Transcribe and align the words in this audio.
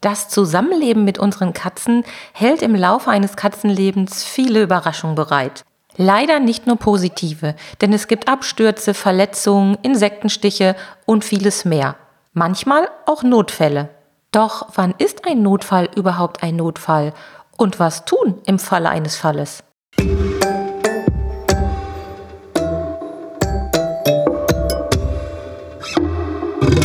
Das 0.00 0.30
Zusammenleben 0.30 1.04
mit 1.04 1.18
unseren 1.18 1.52
Katzen 1.52 2.04
hält 2.32 2.62
im 2.62 2.74
Laufe 2.74 3.10
eines 3.10 3.36
Katzenlebens 3.36 4.24
viele 4.24 4.62
Überraschungen 4.62 5.14
bereit. 5.14 5.62
Leider 5.96 6.40
nicht 6.40 6.66
nur 6.66 6.76
positive, 6.76 7.54
denn 7.82 7.92
es 7.92 8.08
gibt 8.08 8.26
Abstürze, 8.26 8.94
Verletzungen, 8.94 9.76
Insektenstiche 9.82 10.74
und 11.04 11.22
vieles 11.22 11.66
mehr. 11.66 11.96
Manchmal 12.32 12.88
auch 13.04 13.22
Notfälle. 13.22 13.90
Doch 14.32 14.68
wann 14.74 14.94
ist 14.96 15.26
ein 15.26 15.42
Notfall 15.42 15.90
überhaupt 15.94 16.42
ein 16.42 16.56
Notfall? 16.56 17.12
Und 17.58 17.78
was 17.78 18.06
tun 18.06 18.40
im 18.46 18.58
Falle 18.58 18.88
eines 18.88 19.16
Falles? 19.16 19.62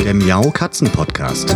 Der 0.03 0.13
Miau 0.13 0.51
Katzen 0.51 0.91
Podcast. 0.91 1.55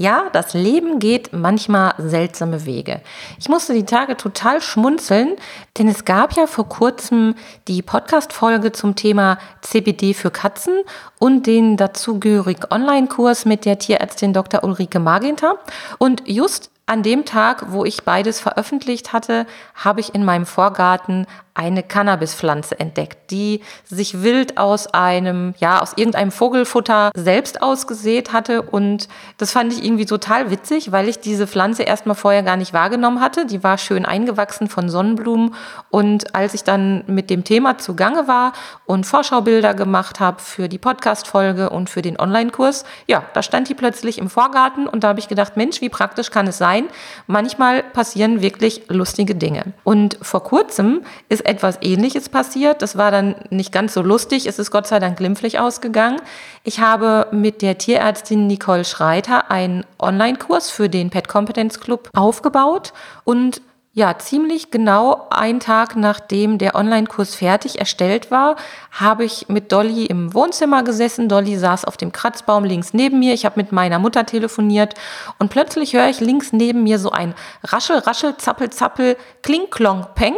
Ja, 0.00 0.30
das 0.32 0.54
Leben 0.54 1.00
geht 1.00 1.32
manchmal 1.32 1.92
seltsame 1.98 2.64
Wege. 2.66 3.00
Ich 3.40 3.48
musste 3.48 3.74
die 3.74 3.84
Tage 3.84 4.16
total 4.16 4.60
schmunzeln, 4.60 5.34
denn 5.76 5.88
es 5.88 6.04
gab 6.04 6.34
ja 6.34 6.46
vor 6.46 6.68
kurzem 6.68 7.34
die 7.66 7.82
Podcast-Folge 7.82 8.70
zum 8.70 8.94
Thema 8.94 9.38
CBD 9.60 10.14
für 10.14 10.30
Katzen 10.30 10.82
und 11.18 11.48
den 11.48 11.76
dazugehörigen 11.76 12.66
Online-Kurs 12.70 13.44
mit 13.44 13.64
der 13.64 13.80
Tierärztin 13.80 14.32
Dr. 14.32 14.62
Ulrike 14.62 15.00
Maginter. 15.00 15.58
Und 15.98 16.22
just 16.28 16.70
an 16.86 17.02
dem 17.02 17.24
Tag, 17.24 17.72
wo 17.72 17.84
ich 17.84 18.04
beides 18.04 18.38
veröffentlicht 18.38 19.12
hatte, 19.12 19.46
habe 19.74 19.98
ich 19.98 20.14
in 20.14 20.24
meinem 20.24 20.46
Vorgarten 20.46 21.26
eine 21.58 21.82
Cannabispflanze 21.82 22.78
entdeckt, 22.78 23.32
die 23.32 23.62
sich 23.84 24.22
wild 24.22 24.58
aus 24.58 24.86
einem, 24.86 25.54
ja, 25.58 25.82
aus 25.82 25.94
irgendeinem 25.96 26.30
Vogelfutter 26.30 27.10
selbst 27.16 27.62
ausgesät 27.62 28.32
hatte. 28.32 28.62
Und 28.62 29.08
das 29.38 29.50
fand 29.50 29.72
ich 29.72 29.84
irgendwie 29.84 30.06
total 30.06 30.52
witzig, 30.52 30.92
weil 30.92 31.08
ich 31.08 31.18
diese 31.18 31.48
Pflanze 31.48 31.82
erstmal 31.82 32.14
vorher 32.14 32.44
gar 32.44 32.56
nicht 32.56 32.72
wahrgenommen 32.72 33.20
hatte. 33.20 33.44
Die 33.44 33.64
war 33.64 33.76
schön 33.76 34.06
eingewachsen 34.06 34.68
von 34.68 34.88
Sonnenblumen. 34.88 35.56
Und 35.90 36.32
als 36.32 36.54
ich 36.54 36.62
dann 36.62 37.02
mit 37.08 37.28
dem 37.28 37.42
Thema 37.42 37.76
zugange 37.76 38.28
war 38.28 38.52
und 38.86 39.04
Vorschaubilder 39.04 39.74
gemacht 39.74 40.20
habe 40.20 40.40
für 40.40 40.68
die 40.68 40.78
Podcast-Folge 40.78 41.70
und 41.70 41.90
für 41.90 42.02
den 42.02 42.20
Online-Kurs, 42.20 42.84
ja, 43.08 43.24
da 43.34 43.42
stand 43.42 43.68
die 43.68 43.74
plötzlich 43.74 44.18
im 44.18 44.30
Vorgarten 44.30 44.86
und 44.86 45.02
da 45.02 45.08
habe 45.08 45.18
ich 45.18 45.26
gedacht, 45.26 45.56
Mensch, 45.56 45.80
wie 45.80 45.88
praktisch 45.88 46.30
kann 46.30 46.46
es 46.46 46.56
sein? 46.56 46.84
Manchmal 47.26 47.82
passieren 47.82 48.42
wirklich 48.42 48.82
lustige 48.88 49.34
Dinge. 49.34 49.72
Und 49.82 50.18
vor 50.22 50.44
kurzem 50.44 51.02
ist 51.28 51.47
etwas 51.48 51.78
Ähnliches 51.80 52.28
passiert. 52.28 52.82
Das 52.82 52.96
war 52.96 53.10
dann 53.10 53.34
nicht 53.50 53.72
ganz 53.72 53.94
so 53.94 54.02
lustig. 54.02 54.46
Es 54.46 54.58
ist 54.58 54.70
Gott 54.70 54.86
sei 54.86 54.98
Dank 54.98 55.16
glimpflich 55.16 55.58
ausgegangen. 55.58 56.20
Ich 56.62 56.80
habe 56.80 57.26
mit 57.32 57.62
der 57.62 57.78
Tierärztin 57.78 58.46
Nicole 58.46 58.84
Schreiter 58.84 59.50
einen 59.50 59.84
Online-Kurs 59.98 60.70
für 60.70 60.88
den 60.88 61.10
Pet 61.10 61.26
Competence 61.26 61.80
Club 61.80 62.10
aufgebaut 62.14 62.92
und 63.24 63.62
ja, 63.94 64.16
ziemlich 64.16 64.70
genau 64.70 65.26
einen 65.30 65.58
Tag 65.58 65.96
nachdem 65.96 66.58
der 66.58 66.76
Online-Kurs 66.76 67.34
fertig 67.34 67.80
erstellt 67.80 68.30
war, 68.30 68.54
habe 68.92 69.24
ich 69.24 69.48
mit 69.48 69.72
Dolly 69.72 70.06
im 70.06 70.34
Wohnzimmer 70.34 70.84
gesessen. 70.84 71.28
Dolly 71.28 71.56
saß 71.56 71.84
auf 71.84 71.96
dem 71.96 72.12
Kratzbaum 72.12 72.62
links 72.62 72.94
neben 72.94 73.18
mir. 73.18 73.34
Ich 73.34 73.44
habe 73.44 73.58
mit 73.58 73.72
meiner 73.72 73.98
Mutter 73.98 74.24
telefoniert 74.24 74.94
und 75.40 75.48
plötzlich 75.48 75.94
höre 75.94 76.08
ich 76.08 76.20
links 76.20 76.52
neben 76.52 76.84
mir 76.84 77.00
so 77.00 77.10
ein 77.10 77.34
Raschel, 77.64 77.98
Raschel, 77.98 78.36
Zappel, 78.36 78.70
Zappel, 78.70 79.16
Kling, 79.42 79.68
Klong, 79.68 80.06
Peng 80.14 80.36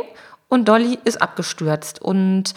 und 0.51 0.69
Dolly 0.69 0.99
ist 1.05 1.23
abgestürzt. 1.23 2.03
Und 2.03 2.53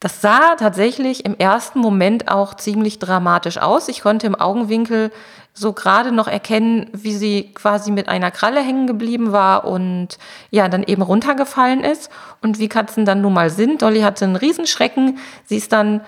das 0.00 0.20
sah 0.20 0.56
tatsächlich 0.56 1.24
im 1.24 1.36
ersten 1.38 1.78
Moment 1.78 2.30
auch 2.30 2.54
ziemlich 2.54 2.98
dramatisch 2.98 3.58
aus. 3.58 3.88
Ich 3.88 4.02
konnte 4.02 4.26
im 4.26 4.34
Augenwinkel 4.34 5.10
so 5.52 5.72
gerade 5.72 6.12
noch 6.12 6.26
erkennen, 6.26 6.88
wie 6.92 7.14
sie 7.14 7.52
quasi 7.54 7.90
mit 7.90 8.08
einer 8.08 8.30
Kralle 8.30 8.60
hängen 8.60 8.86
geblieben 8.86 9.32
war 9.32 9.64
und 9.64 10.18
ja, 10.50 10.68
dann 10.68 10.82
eben 10.82 11.02
runtergefallen 11.02 11.82
ist. 11.82 12.10
Und 12.42 12.58
wie 12.58 12.68
Katzen 12.68 13.04
dann 13.04 13.20
nun 13.20 13.34
mal 13.34 13.50
sind. 13.50 13.82
Dolly 13.82 14.00
hatte 14.00 14.24
einen 14.24 14.36
Riesenschrecken. 14.36 15.18
Sie 15.44 15.56
ist 15.56 15.72
dann 15.72 16.00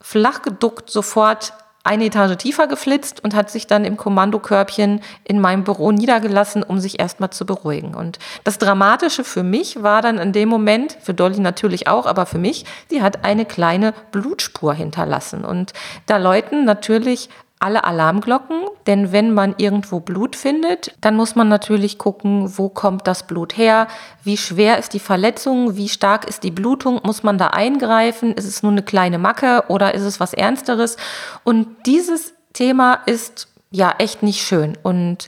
flach 0.00 0.42
geduckt 0.42 0.90
sofort 0.90 1.52
eine 1.84 2.06
Etage 2.06 2.36
tiefer 2.38 2.66
geflitzt 2.66 3.22
und 3.22 3.34
hat 3.34 3.50
sich 3.50 3.66
dann 3.66 3.84
im 3.84 3.98
Kommandokörbchen 3.98 5.00
in 5.22 5.40
meinem 5.40 5.64
Büro 5.64 5.92
niedergelassen, 5.92 6.62
um 6.62 6.80
sich 6.80 6.98
erstmal 6.98 7.30
zu 7.30 7.44
beruhigen. 7.44 7.94
Und 7.94 8.18
das 8.42 8.58
Dramatische 8.58 9.22
für 9.22 9.42
mich 9.42 9.82
war 9.82 10.00
dann 10.00 10.18
in 10.18 10.32
dem 10.32 10.48
Moment, 10.48 10.96
für 11.02 11.12
Dolly 11.12 11.40
natürlich 11.40 11.86
auch, 11.86 12.06
aber 12.06 12.24
für 12.24 12.38
mich, 12.38 12.64
sie 12.88 13.02
hat 13.02 13.24
eine 13.24 13.44
kleine 13.44 13.92
Blutspur 14.12 14.72
hinterlassen. 14.72 15.44
Und 15.44 15.74
da 16.06 16.16
läuten 16.16 16.64
natürlich 16.64 17.28
alle 17.64 17.84
Alarmglocken, 17.84 18.66
denn 18.86 19.10
wenn 19.10 19.32
man 19.32 19.54
irgendwo 19.56 20.00
Blut 20.00 20.36
findet, 20.36 20.94
dann 21.00 21.16
muss 21.16 21.34
man 21.34 21.48
natürlich 21.48 21.96
gucken, 21.96 22.52
wo 22.58 22.68
kommt 22.68 23.06
das 23.06 23.26
Blut 23.26 23.56
her, 23.56 23.88
wie 24.22 24.36
schwer 24.36 24.78
ist 24.78 24.92
die 24.92 25.00
Verletzung, 25.00 25.74
wie 25.74 25.88
stark 25.88 26.26
ist 26.26 26.42
die 26.42 26.50
Blutung, 26.50 27.00
muss 27.04 27.22
man 27.22 27.38
da 27.38 27.48
eingreifen, 27.48 28.34
ist 28.34 28.44
es 28.44 28.62
nur 28.62 28.72
eine 28.72 28.82
kleine 28.82 29.18
Macke 29.18 29.64
oder 29.68 29.94
ist 29.94 30.02
es 30.02 30.20
was 30.20 30.34
Ernsteres? 30.34 30.98
Und 31.42 31.66
dieses 31.86 32.34
Thema 32.52 33.00
ist 33.06 33.48
ja 33.70 33.94
echt 33.98 34.22
nicht 34.22 34.42
schön 34.42 34.76
und 34.82 35.26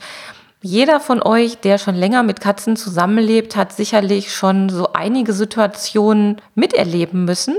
jeder 0.60 1.00
von 1.00 1.22
euch, 1.22 1.58
der 1.58 1.78
schon 1.78 1.94
länger 1.94 2.22
mit 2.22 2.40
Katzen 2.40 2.76
zusammenlebt, 2.76 3.54
hat 3.56 3.72
sicherlich 3.72 4.34
schon 4.34 4.68
so 4.68 4.92
einige 4.94 5.32
Situationen 5.32 6.40
miterleben 6.54 7.24
müssen, 7.24 7.56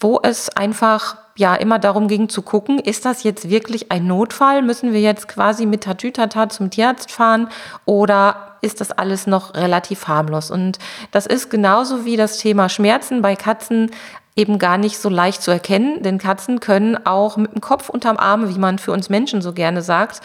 wo 0.00 0.18
es 0.22 0.48
einfach 0.48 1.16
ja 1.36 1.54
immer 1.54 1.78
darum 1.78 2.08
ging 2.08 2.28
zu 2.28 2.42
gucken, 2.42 2.78
ist 2.78 3.04
das 3.04 3.22
jetzt 3.22 3.48
wirklich 3.48 3.90
ein 3.90 4.06
Notfall? 4.06 4.62
Müssen 4.62 4.92
wir 4.92 5.00
jetzt 5.00 5.28
quasi 5.28 5.66
mit 5.66 5.84
Tatütata 5.84 6.48
zum 6.48 6.70
Tierarzt 6.70 7.10
fahren 7.10 7.48
oder 7.84 8.56
ist 8.60 8.80
das 8.80 8.90
alles 8.90 9.26
noch 9.26 9.54
relativ 9.54 10.08
harmlos? 10.08 10.50
Und 10.50 10.78
das 11.10 11.26
ist 11.26 11.50
genauso 11.50 12.04
wie 12.04 12.16
das 12.16 12.38
Thema 12.38 12.68
Schmerzen 12.68 13.22
bei 13.22 13.36
Katzen 13.36 13.90
eben 14.36 14.58
gar 14.58 14.78
nicht 14.78 14.98
so 14.98 15.08
leicht 15.08 15.42
zu 15.42 15.50
erkennen, 15.50 16.02
denn 16.02 16.18
Katzen 16.18 16.60
können 16.60 17.06
auch 17.06 17.36
mit 17.36 17.52
dem 17.52 17.60
Kopf 17.60 17.88
unterm 17.88 18.16
Arm, 18.16 18.48
wie 18.54 18.58
man 18.58 18.78
für 18.78 18.92
uns 18.92 19.10
Menschen 19.10 19.42
so 19.42 19.52
gerne 19.52 19.82
sagt, 19.82 20.20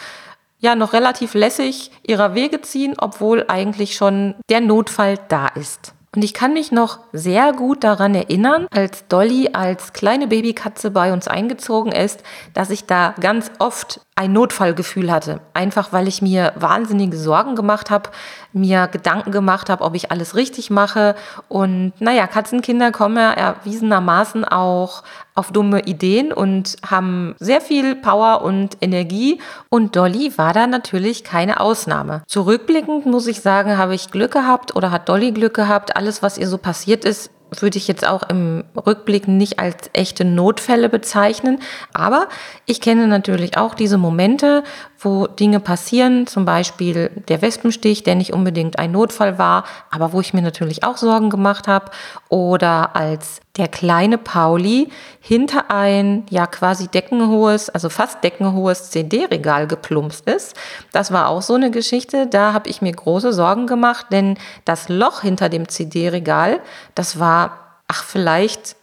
ja 0.60 0.74
noch 0.74 0.92
relativ 0.92 1.34
lässig 1.34 1.90
ihrer 2.06 2.34
Wege 2.34 2.60
ziehen, 2.62 2.94
obwohl 2.98 3.44
eigentlich 3.48 3.94
schon 3.94 4.34
der 4.48 4.60
Notfall 4.60 5.18
da 5.28 5.48
ist. 5.48 5.94
Und 6.18 6.24
ich 6.24 6.34
kann 6.34 6.52
mich 6.52 6.72
noch 6.72 6.98
sehr 7.12 7.52
gut 7.52 7.84
daran 7.84 8.12
erinnern, 8.12 8.66
als 8.72 9.06
Dolly 9.06 9.50
als 9.52 9.92
kleine 9.92 10.26
Babykatze 10.26 10.90
bei 10.90 11.12
uns 11.12 11.28
eingezogen 11.28 11.92
ist, 11.92 12.24
dass 12.54 12.70
ich 12.70 12.86
da 12.86 13.14
ganz 13.20 13.52
oft 13.60 14.00
ein 14.16 14.32
Notfallgefühl 14.32 15.12
hatte. 15.12 15.40
Einfach 15.54 15.92
weil 15.92 16.08
ich 16.08 16.20
mir 16.20 16.54
wahnsinnige 16.56 17.16
Sorgen 17.16 17.54
gemacht 17.54 17.88
habe, 17.88 18.10
mir 18.52 18.88
Gedanken 18.88 19.30
gemacht 19.30 19.68
habe, 19.70 19.84
ob 19.84 19.94
ich 19.94 20.10
alles 20.10 20.34
richtig 20.34 20.70
mache. 20.70 21.14
Und 21.48 21.92
naja, 21.98 22.26
Katzenkinder 22.26 22.92
kommen 22.92 23.16
ja 23.16 23.32
erwiesenermaßen 23.32 24.44
auch 24.44 25.02
auf 25.34 25.52
dumme 25.52 25.82
Ideen 25.82 26.32
und 26.32 26.76
haben 26.88 27.34
sehr 27.38 27.60
viel 27.60 27.94
Power 27.94 28.42
und 28.42 28.76
Energie. 28.80 29.40
Und 29.68 29.96
Dolly 29.96 30.36
war 30.36 30.52
da 30.52 30.66
natürlich 30.66 31.24
keine 31.24 31.60
Ausnahme. 31.60 32.22
Zurückblickend 32.26 33.06
muss 33.06 33.26
ich 33.26 33.40
sagen, 33.40 33.78
habe 33.78 33.94
ich 33.94 34.10
Glück 34.10 34.32
gehabt 34.32 34.74
oder 34.74 34.90
hat 34.90 35.08
Dolly 35.08 35.32
Glück 35.32 35.54
gehabt. 35.54 35.96
Alles, 35.96 36.22
was 36.22 36.38
ihr 36.38 36.48
so 36.48 36.58
passiert 36.58 37.04
ist, 37.04 37.30
würde 37.60 37.78
ich 37.78 37.88
jetzt 37.88 38.06
auch 38.06 38.28
im 38.28 38.64
Rückblick 38.76 39.28
nicht 39.28 39.58
als 39.58 39.90
echte 39.92 40.24
Notfälle 40.24 40.88
bezeichnen. 40.88 41.60
Aber 41.92 42.28
ich 42.66 42.80
kenne 42.80 43.06
natürlich 43.06 43.56
auch 43.56 43.74
diese 43.74 43.98
Momente, 43.98 44.64
wo 45.00 45.26
Dinge 45.26 45.60
passieren, 45.60 46.26
zum 46.26 46.44
Beispiel 46.44 47.10
der 47.28 47.40
Wespenstich, 47.40 48.02
der 48.02 48.16
nicht 48.16 48.32
unbedingt 48.32 48.78
ein 48.78 48.90
Notfall 48.90 49.38
war, 49.38 49.64
aber 49.90 50.12
wo 50.12 50.20
ich 50.20 50.34
mir 50.34 50.42
natürlich 50.42 50.82
auch 50.82 50.96
Sorgen 50.96 51.30
gemacht 51.30 51.68
habe. 51.68 51.90
Oder 52.28 52.96
als 52.96 53.40
der 53.56 53.68
kleine 53.68 54.18
Pauli 54.18 54.90
hinter 55.20 55.70
ein 55.70 56.26
ja 56.30 56.46
quasi 56.46 56.88
deckenhohes, 56.88 57.70
also 57.70 57.90
fast 57.90 58.24
deckenhohes 58.24 58.90
CD-Regal 58.90 59.66
geplumpst 59.68 60.28
ist. 60.28 60.56
Das 60.92 61.12
war 61.12 61.28
auch 61.28 61.42
so 61.42 61.54
eine 61.54 61.70
Geschichte. 61.70 62.26
Da 62.26 62.52
habe 62.52 62.68
ich 62.68 62.82
mir 62.82 62.92
große 62.92 63.32
Sorgen 63.32 63.66
gemacht, 63.66 64.06
denn 64.10 64.36
das 64.64 64.88
Loch 64.88 65.20
hinter 65.20 65.48
dem 65.48 65.68
CD-Regal, 65.68 66.60
das 66.94 67.20
war, 67.20 67.76
ach, 67.86 68.02
vielleicht 68.02 68.77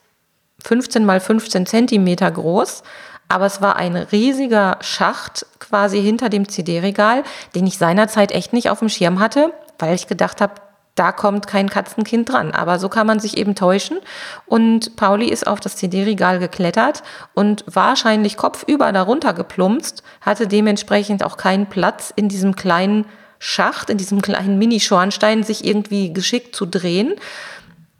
15 0.65 1.05
mal 1.05 1.19
15 1.19 1.65
Zentimeter 1.65 2.29
groß. 2.31 2.83
Aber 3.27 3.45
es 3.45 3.61
war 3.61 3.75
ein 3.75 3.95
riesiger 3.95 4.77
Schacht 4.81 5.45
quasi 5.59 6.01
hinter 6.01 6.29
dem 6.29 6.47
CD-Regal, 6.47 7.23
den 7.55 7.65
ich 7.65 7.77
seinerzeit 7.77 8.31
echt 8.31 8.53
nicht 8.53 8.69
auf 8.69 8.79
dem 8.79 8.89
Schirm 8.89 9.19
hatte, 9.19 9.51
weil 9.79 9.95
ich 9.95 10.07
gedacht 10.07 10.41
habe, 10.41 10.53
da 10.93 11.11
kommt 11.11 11.47
kein 11.47 11.69
Katzenkind 11.69 12.31
dran. 12.31 12.51
Aber 12.51 12.79
so 12.79 12.87
kann 12.87 13.05
man 13.07 13.19
sich 13.19 13.37
eben 13.37 13.55
täuschen. 13.55 13.97
Und 14.45 14.95
Pauli 14.95 15.27
ist 15.27 15.45
auf 15.45 15.59
das 15.59 15.75
CD-Regal 15.75 16.39
geklettert 16.39 17.03
und 17.33 17.65
wahrscheinlich 17.67 18.37
kopfüber 18.37 18.91
darunter 18.91 19.33
geplumpst, 19.33 20.03
hatte 20.21 20.47
dementsprechend 20.47 21.23
auch 21.23 21.35
keinen 21.35 21.65
Platz 21.65 22.13
in 22.15 22.29
diesem 22.29 22.55
kleinen 22.55 23.05
Schacht, 23.39 23.89
in 23.89 23.97
diesem 23.97 24.21
kleinen 24.21 24.57
Mini-Schornstein, 24.57 25.43
sich 25.43 25.65
irgendwie 25.65 26.13
geschickt 26.13 26.55
zu 26.55 26.65
drehen. 26.65 27.15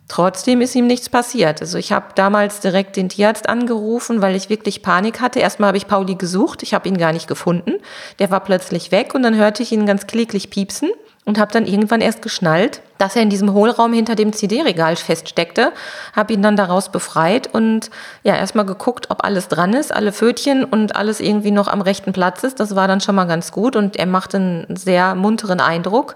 Trotzdem 0.07 0.62
ist 0.62 0.75
ihm 0.75 0.86
nichts 0.86 1.10
passiert. 1.10 1.62
Also 1.62 1.78
ich 1.78 1.92
habe 1.92 2.07
damals 2.16 2.60
direkt 2.60 2.96
den 2.96 3.10
Tierarzt 3.10 3.50
angerufen, 3.50 4.22
weil 4.22 4.36
ich 4.36 4.50
wirklich 4.50 4.84
Panik 4.84 5.19
hatte. 5.19 5.40
Erstmal 5.40 5.69
habe 5.69 5.78
ich 5.78 5.88
Pauli 5.88 6.16
gesucht, 6.16 6.62
ich 6.62 6.74
habe 6.74 6.88
ihn 6.88 6.98
gar 6.98 7.12
nicht 7.12 7.28
gefunden. 7.28 7.74
Der 8.19 8.30
war 8.30 8.42
plötzlich 8.42 8.92
weg 8.92 9.16
und 9.16 9.24
dann 9.24 9.36
hörte 9.36 9.63
ich 9.63 9.72
ihn 9.72 9.86
ganz 9.86 10.06
kläglich 10.06 10.50
piepsen 10.50 10.92
und 11.25 11.39
habe 11.39 11.51
dann 11.51 11.66
irgendwann 11.66 12.01
erst 12.01 12.22
geschnallt, 12.22 12.81
dass 12.98 13.16
er 13.16 13.24
in 13.24 13.30
diesem 13.30 13.51
Hohlraum 13.51 13.92
hinter 13.94 14.16
dem 14.16 14.31
CD-Regal 14.31 14.95
feststeckte, 14.95 15.74
habe 16.16 16.33
ihn 16.33 16.42
dann 16.42 16.56
daraus 16.56 16.92
befreit 16.92 17.54
und 17.54 17.89
ja, 18.24 18.36
erstmal 18.36 18.66
geguckt, 18.66 19.10
ob 19.10 19.24
alles 19.25 19.48
dran 19.48 19.74
ist, 19.74 19.94
alle 19.94 20.12
Fötchen 20.12 20.63
und 20.63 20.95
alles 20.95 21.19
irgendwie 21.19 21.51
noch 21.51 21.68
am 21.68 21.81
rechten 21.81 22.13
Platz 22.13 22.44
ist. 22.44 22.60
Das 22.60 22.75
war 22.75 22.88
dann 22.88 23.01
schon 23.01 23.16
mal 23.16 23.25
ganz 23.25 23.51
gut 23.51 23.75
und 23.75 23.98
er 23.98 24.06
machte 24.06 24.38
einen 24.38 24.75
sehr 24.75 25.16
munteren 25.16 25.60
Eindruck. 25.60 26.16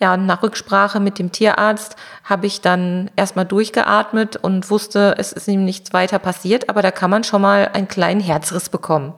Ja, 0.00 0.16
nach 0.16 0.42
Rücksprache 0.42 0.98
mit 0.98 1.18
dem 1.18 1.30
Tierarzt 1.30 1.96
habe 2.24 2.46
ich 2.46 2.60
dann 2.60 3.10
erstmal 3.16 3.44
durchgeatmet 3.44 4.36
und 4.36 4.68
wusste, 4.70 5.14
es 5.18 5.32
ist 5.32 5.46
ihm 5.46 5.64
nichts 5.64 5.92
weiter 5.92 6.18
passiert, 6.18 6.68
aber 6.68 6.82
da 6.82 6.90
kann 6.90 7.10
man 7.10 7.22
schon 7.22 7.42
mal 7.42 7.70
einen 7.72 7.86
kleinen 7.86 8.20
Herzriss 8.20 8.68
bekommen. 8.68 9.14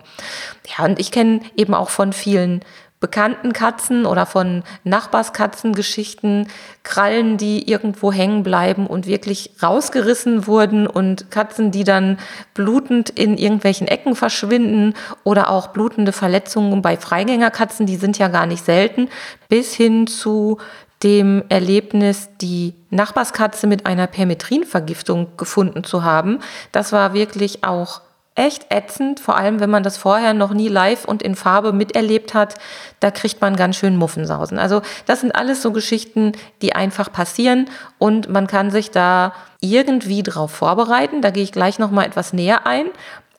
Ja, 0.66 0.84
und 0.84 0.98
ich 0.98 1.10
kenne 1.10 1.40
eben 1.56 1.72
auch 1.72 1.88
von 1.88 2.12
vielen 2.12 2.60
bekannten 2.98 3.52
Katzen 3.52 4.06
oder 4.06 4.24
von 4.24 4.62
Nachbarskatzengeschichten, 4.84 6.48
Krallen, 6.82 7.36
die 7.36 7.70
irgendwo 7.70 8.10
hängen 8.10 8.42
bleiben 8.42 8.86
und 8.86 9.06
wirklich 9.06 9.50
rausgerissen 9.62 10.46
wurden 10.46 10.86
und 10.86 11.30
Katzen, 11.30 11.70
die 11.70 11.84
dann 11.84 12.18
blutend 12.54 13.10
in 13.10 13.36
irgendwelchen 13.36 13.86
Ecken 13.86 14.16
verschwinden 14.16 14.94
oder 15.24 15.50
auch 15.50 15.68
blutende 15.68 16.12
Verletzungen 16.12 16.80
bei 16.80 16.96
Freigängerkatzen, 16.96 17.86
die 17.86 17.96
sind 17.96 18.18
ja 18.18 18.28
gar 18.28 18.46
nicht 18.46 18.64
selten, 18.64 19.08
bis 19.48 19.74
hin 19.74 20.06
zu 20.06 20.58
dem 21.02 21.44
Erlebnis, 21.50 22.30
die 22.40 22.74
Nachbarskatze 22.90 23.66
mit 23.66 23.84
einer 23.84 24.06
Permetrinvergiftung 24.06 25.36
gefunden 25.36 25.84
zu 25.84 26.02
haben. 26.02 26.40
Das 26.72 26.92
war 26.92 27.12
wirklich 27.12 27.64
auch 27.64 28.00
echt 28.36 28.66
ätzend, 28.70 29.18
vor 29.18 29.36
allem 29.36 29.60
wenn 29.60 29.70
man 29.70 29.82
das 29.82 29.96
vorher 29.96 30.34
noch 30.34 30.52
nie 30.52 30.68
live 30.68 31.04
und 31.06 31.22
in 31.22 31.34
Farbe 31.34 31.72
miterlebt 31.72 32.34
hat, 32.34 32.54
da 33.00 33.10
kriegt 33.10 33.40
man 33.40 33.56
ganz 33.56 33.76
schön 33.76 33.96
Muffensausen. 33.96 34.58
Also 34.58 34.82
das 35.06 35.20
sind 35.20 35.34
alles 35.34 35.62
so 35.62 35.72
Geschichten, 35.72 36.32
die 36.62 36.74
einfach 36.74 37.10
passieren 37.10 37.68
und 37.98 38.28
man 38.28 38.46
kann 38.46 38.70
sich 38.70 38.90
da 38.90 39.32
irgendwie 39.60 40.22
drauf 40.22 40.52
vorbereiten. 40.52 41.22
Da 41.22 41.30
gehe 41.30 41.42
ich 41.42 41.52
gleich 41.52 41.78
noch 41.78 41.90
mal 41.90 42.04
etwas 42.04 42.32
näher 42.32 42.66
ein, 42.66 42.86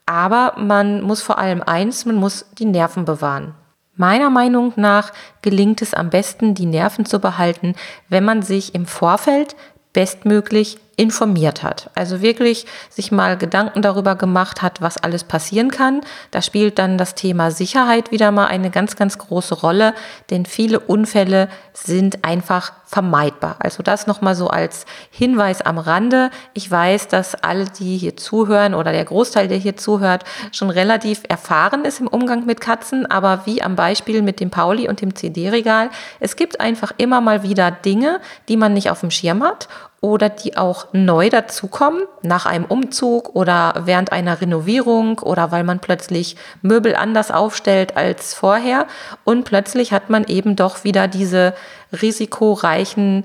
aber 0.05 0.53
man 0.57 1.01
muss 1.01 1.21
vor 1.21 1.38
allem 1.38 1.61
eins, 1.61 2.05
man 2.05 2.15
muss 2.15 2.47
die 2.57 2.65
Nerven 2.65 3.05
bewahren. 3.05 3.53
Meiner 3.95 4.29
Meinung 4.29 4.73
nach 4.75 5.11
gelingt 5.41 5.81
es 5.81 5.94
am 5.94 6.09
besten, 6.09 6.53
die 6.53 6.67
Nerven 6.67 7.05
zu 7.05 7.19
behalten, 7.19 7.75
wenn 8.09 8.23
man 8.23 8.41
sich 8.41 8.75
im 8.75 8.85
Vorfeld 8.85 9.55
bestmöglich 9.94 10.77
informiert 10.97 11.61
hat. 11.61 11.91
Also 11.94 12.21
wirklich 12.21 12.65
sich 12.89 13.11
mal 13.11 13.38
Gedanken 13.38 13.83
darüber 13.83 14.15
gemacht 14.15 14.63
hat, 14.63 14.81
was 14.81 14.97
alles 14.97 15.23
passieren 15.23 15.69
kann. 15.69 16.01
Da 16.31 16.41
spielt 16.41 16.79
dann 16.79 16.97
das 16.97 17.13
Thema 17.13 17.51
Sicherheit 17.51 18.11
wieder 18.11 18.31
mal 18.31 18.47
eine 18.47 18.71
ganz, 18.71 18.95
ganz 18.95 19.19
große 19.19 19.53
Rolle, 19.53 19.94
denn 20.31 20.47
viele 20.47 20.79
Unfälle 20.79 21.49
sind 21.73 22.25
einfach 22.25 22.73
vermeidbar. 22.85 23.57
Also 23.59 23.83
das 23.83 24.07
nochmal 24.07 24.33
so 24.33 24.47
als 24.47 24.85
Hinweis 25.11 25.61
am 25.61 25.77
Rande. 25.77 26.31
Ich 26.53 26.69
weiß, 26.69 27.09
dass 27.09 27.35
alle, 27.35 27.65
die 27.65 27.97
hier 27.97 28.17
zuhören 28.17 28.73
oder 28.73 28.91
der 28.91 29.05
Großteil, 29.05 29.47
der 29.47 29.57
hier 29.57 29.77
zuhört, 29.77 30.23
schon 30.51 30.71
relativ 30.71 31.21
erfahren 31.29 31.85
ist 31.85 31.99
im 31.99 32.07
Umgang 32.07 32.45
mit 32.47 32.59
Katzen, 32.59 33.05
aber 33.05 33.45
wie 33.45 33.61
am 33.61 33.75
Beispiel 33.75 34.23
mit 34.23 34.39
dem 34.39 34.49
Pauli 34.49 34.89
und 34.89 35.01
dem 35.01 35.13
CD-Regal, 35.13 35.91
es 36.19 36.35
gibt 36.35 36.59
einfach 36.59 36.91
immer 36.97 37.21
mal 37.21 37.44
wieder 37.44 37.69
Dinge, 37.69 38.19
die 38.49 38.57
man 38.57 38.73
nicht 38.73 38.89
auf 38.89 39.01
dem 39.01 39.11
Schirm 39.11 39.44
hat 39.44 39.67
oder 40.01 40.29
die 40.29 40.57
auch 40.57 40.88
neu 40.94 41.29
dazukommen 41.29 42.03
nach 42.21 42.45
einem 42.45 42.65
Umzug 42.65 43.35
oder 43.35 43.73
während 43.85 44.11
einer 44.11 44.39
Renovierung 44.39 45.19
oder 45.19 45.51
weil 45.51 45.63
man 45.63 45.79
plötzlich 45.79 46.35
Möbel 46.61 46.95
anders 46.95 47.31
aufstellt 47.31 47.97
als 47.97 48.33
vorher 48.33 48.85
und 49.23 49.44
plötzlich 49.44 49.91
hat 49.91 50.09
man 50.09 50.25
eben 50.25 50.55
doch 50.55 50.83
wieder 50.83 51.07
diese 51.07 51.53
risikoreichen 52.01 53.23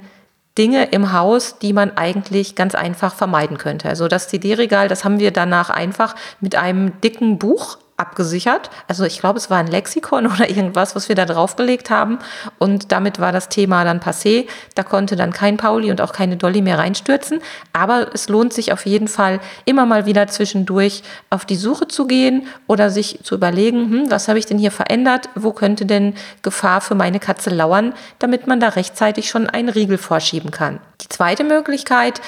Dinge 0.56 0.84
im 0.86 1.12
Haus, 1.12 1.58
die 1.58 1.72
man 1.72 1.96
eigentlich 1.96 2.54
ganz 2.54 2.74
einfach 2.74 3.14
vermeiden 3.14 3.56
könnte. 3.56 3.88
Also 3.88 4.08
das 4.08 4.28
CD-Regal, 4.28 4.88
das 4.88 5.04
haben 5.04 5.18
wir 5.18 5.30
danach 5.30 5.70
einfach 5.70 6.14
mit 6.40 6.56
einem 6.56 7.00
dicken 7.00 7.38
Buch 7.38 7.78
abgesichert. 8.02 8.68
Also 8.86 9.04
ich 9.04 9.20
glaube, 9.20 9.38
es 9.38 9.48
war 9.48 9.58
ein 9.58 9.66
Lexikon 9.66 10.26
oder 10.32 10.50
irgendwas, 10.50 10.94
was 10.94 11.08
wir 11.08 11.16
da 11.16 11.24
draufgelegt 11.24 11.88
haben. 11.88 12.18
Und 12.58 12.92
damit 12.92 13.18
war 13.18 13.32
das 13.32 13.48
Thema 13.48 13.84
dann 13.84 14.00
passé. 14.00 14.46
Da 14.74 14.82
konnte 14.82 15.16
dann 15.16 15.32
kein 15.32 15.56
Pauli 15.56 15.90
und 15.90 16.02
auch 16.02 16.12
keine 16.12 16.36
Dolly 16.36 16.60
mehr 16.60 16.78
reinstürzen. 16.78 17.40
Aber 17.72 18.12
es 18.12 18.28
lohnt 18.28 18.52
sich 18.52 18.72
auf 18.72 18.84
jeden 18.84 19.08
Fall 19.08 19.40
immer 19.64 19.86
mal 19.86 20.04
wieder 20.04 20.26
zwischendurch 20.26 21.02
auf 21.30 21.46
die 21.46 21.56
Suche 21.56 21.88
zu 21.88 22.06
gehen 22.06 22.46
oder 22.66 22.90
sich 22.90 23.20
zu 23.22 23.34
überlegen, 23.34 23.90
hm, 23.90 24.10
was 24.10 24.28
habe 24.28 24.38
ich 24.38 24.46
denn 24.46 24.58
hier 24.58 24.70
verändert? 24.70 25.30
Wo 25.34 25.52
könnte 25.52 25.86
denn 25.86 26.14
Gefahr 26.42 26.80
für 26.80 26.94
meine 26.94 27.20
Katze 27.20 27.50
lauern, 27.50 27.94
damit 28.18 28.46
man 28.46 28.60
da 28.60 28.68
rechtzeitig 28.68 29.28
schon 29.28 29.48
einen 29.48 29.68
Riegel 29.68 29.98
vorschieben 29.98 30.50
kann. 30.50 30.80
Die 31.00 31.08
zweite 31.08 31.44
Möglichkeit, 31.44 32.20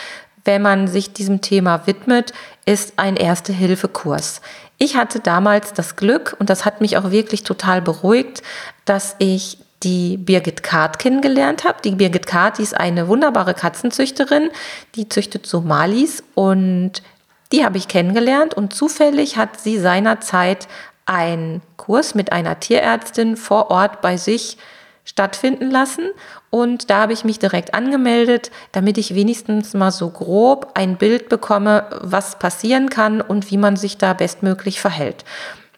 wenn 0.45 0.63
man 0.63 0.89
sich 0.89 1.13
diesem 1.13 1.41
Thema 1.41 1.87
widmet, 1.87 2.33
ist 2.67 2.95
ein 2.97 3.17
Erste-Hilfe-Kurs. 3.17 4.41
Ich 4.85 4.97
hatte 4.97 5.19
damals 5.19 5.73
das 5.73 5.97
Glück, 5.97 6.37
und 6.39 6.51
das 6.51 6.67
hat 6.67 6.83
mich 6.83 6.99
auch 6.99 7.11
wirklich 7.11 7.43
total 7.43 7.81
beruhigt, 7.81 8.43
dass 8.85 9.17
ich 9.19 9.57
die 9.83 10.19
Birgit 10.19 10.63
Kart 10.63 10.99
kennengelernt 10.99 11.65
habe. 11.65 11.79
Die 11.83 11.93
Birgit 11.93 12.27
Kart, 12.27 12.59
die 12.59 12.65
ist 12.65 12.77
eine 12.77 13.09
wunderbare 13.09 13.55
Katzenzüchterin, 13.55 14.51
die 14.95 15.09
züchtet 15.09 15.47
Somalis 15.47 16.23
und 16.35 17.03
die 17.51 17.65
habe 17.65 17.79
ich 17.79 17.89
kennengelernt 17.89 18.53
und 18.53 18.75
zufällig 18.75 19.39
hat 19.39 19.59
sie 19.59 19.79
seinerzeit 19.79 20.69
einen 21.07 21.63
Kurs 21.79 22.15
mit 22.15 22.31
einer 22.33 22.61
Tierärztin 22.61 23.39
vor 23.39 23.71
Ort 23.71 24.03
bei 24.03 24.19
sich 24.19 24.59
stattfinden 25.05 25.71
lassen. 25.71 26.11
Und 26.51 26.91
da 26.91 27.03
habe 27.03 27.13
ich 27.13 27.25
mich 27.25 27.39
direkt 27.39 27.75
angemeldet, 27.75 28.51
damit 28.73 28.99
ich 28.99 29.15
wenigstens 29.15 29.75
mal 29.75 29.91
so 29.91 30.11
grob 30.11 30.73
ein 30.75 30.97
Bild 30.97 31.29
bekomme, 31.29 31.87
was 32.01 32.39
passieren 32.39 32.89
kann 32.89 33.21
und 33.21 33.51
wie 33.51 33.59
man 33.59 33.77
sich 33.77 33.99
da 33.99 34.13
bestmöglich 34.13 34.81
verhält. 34.81 35.25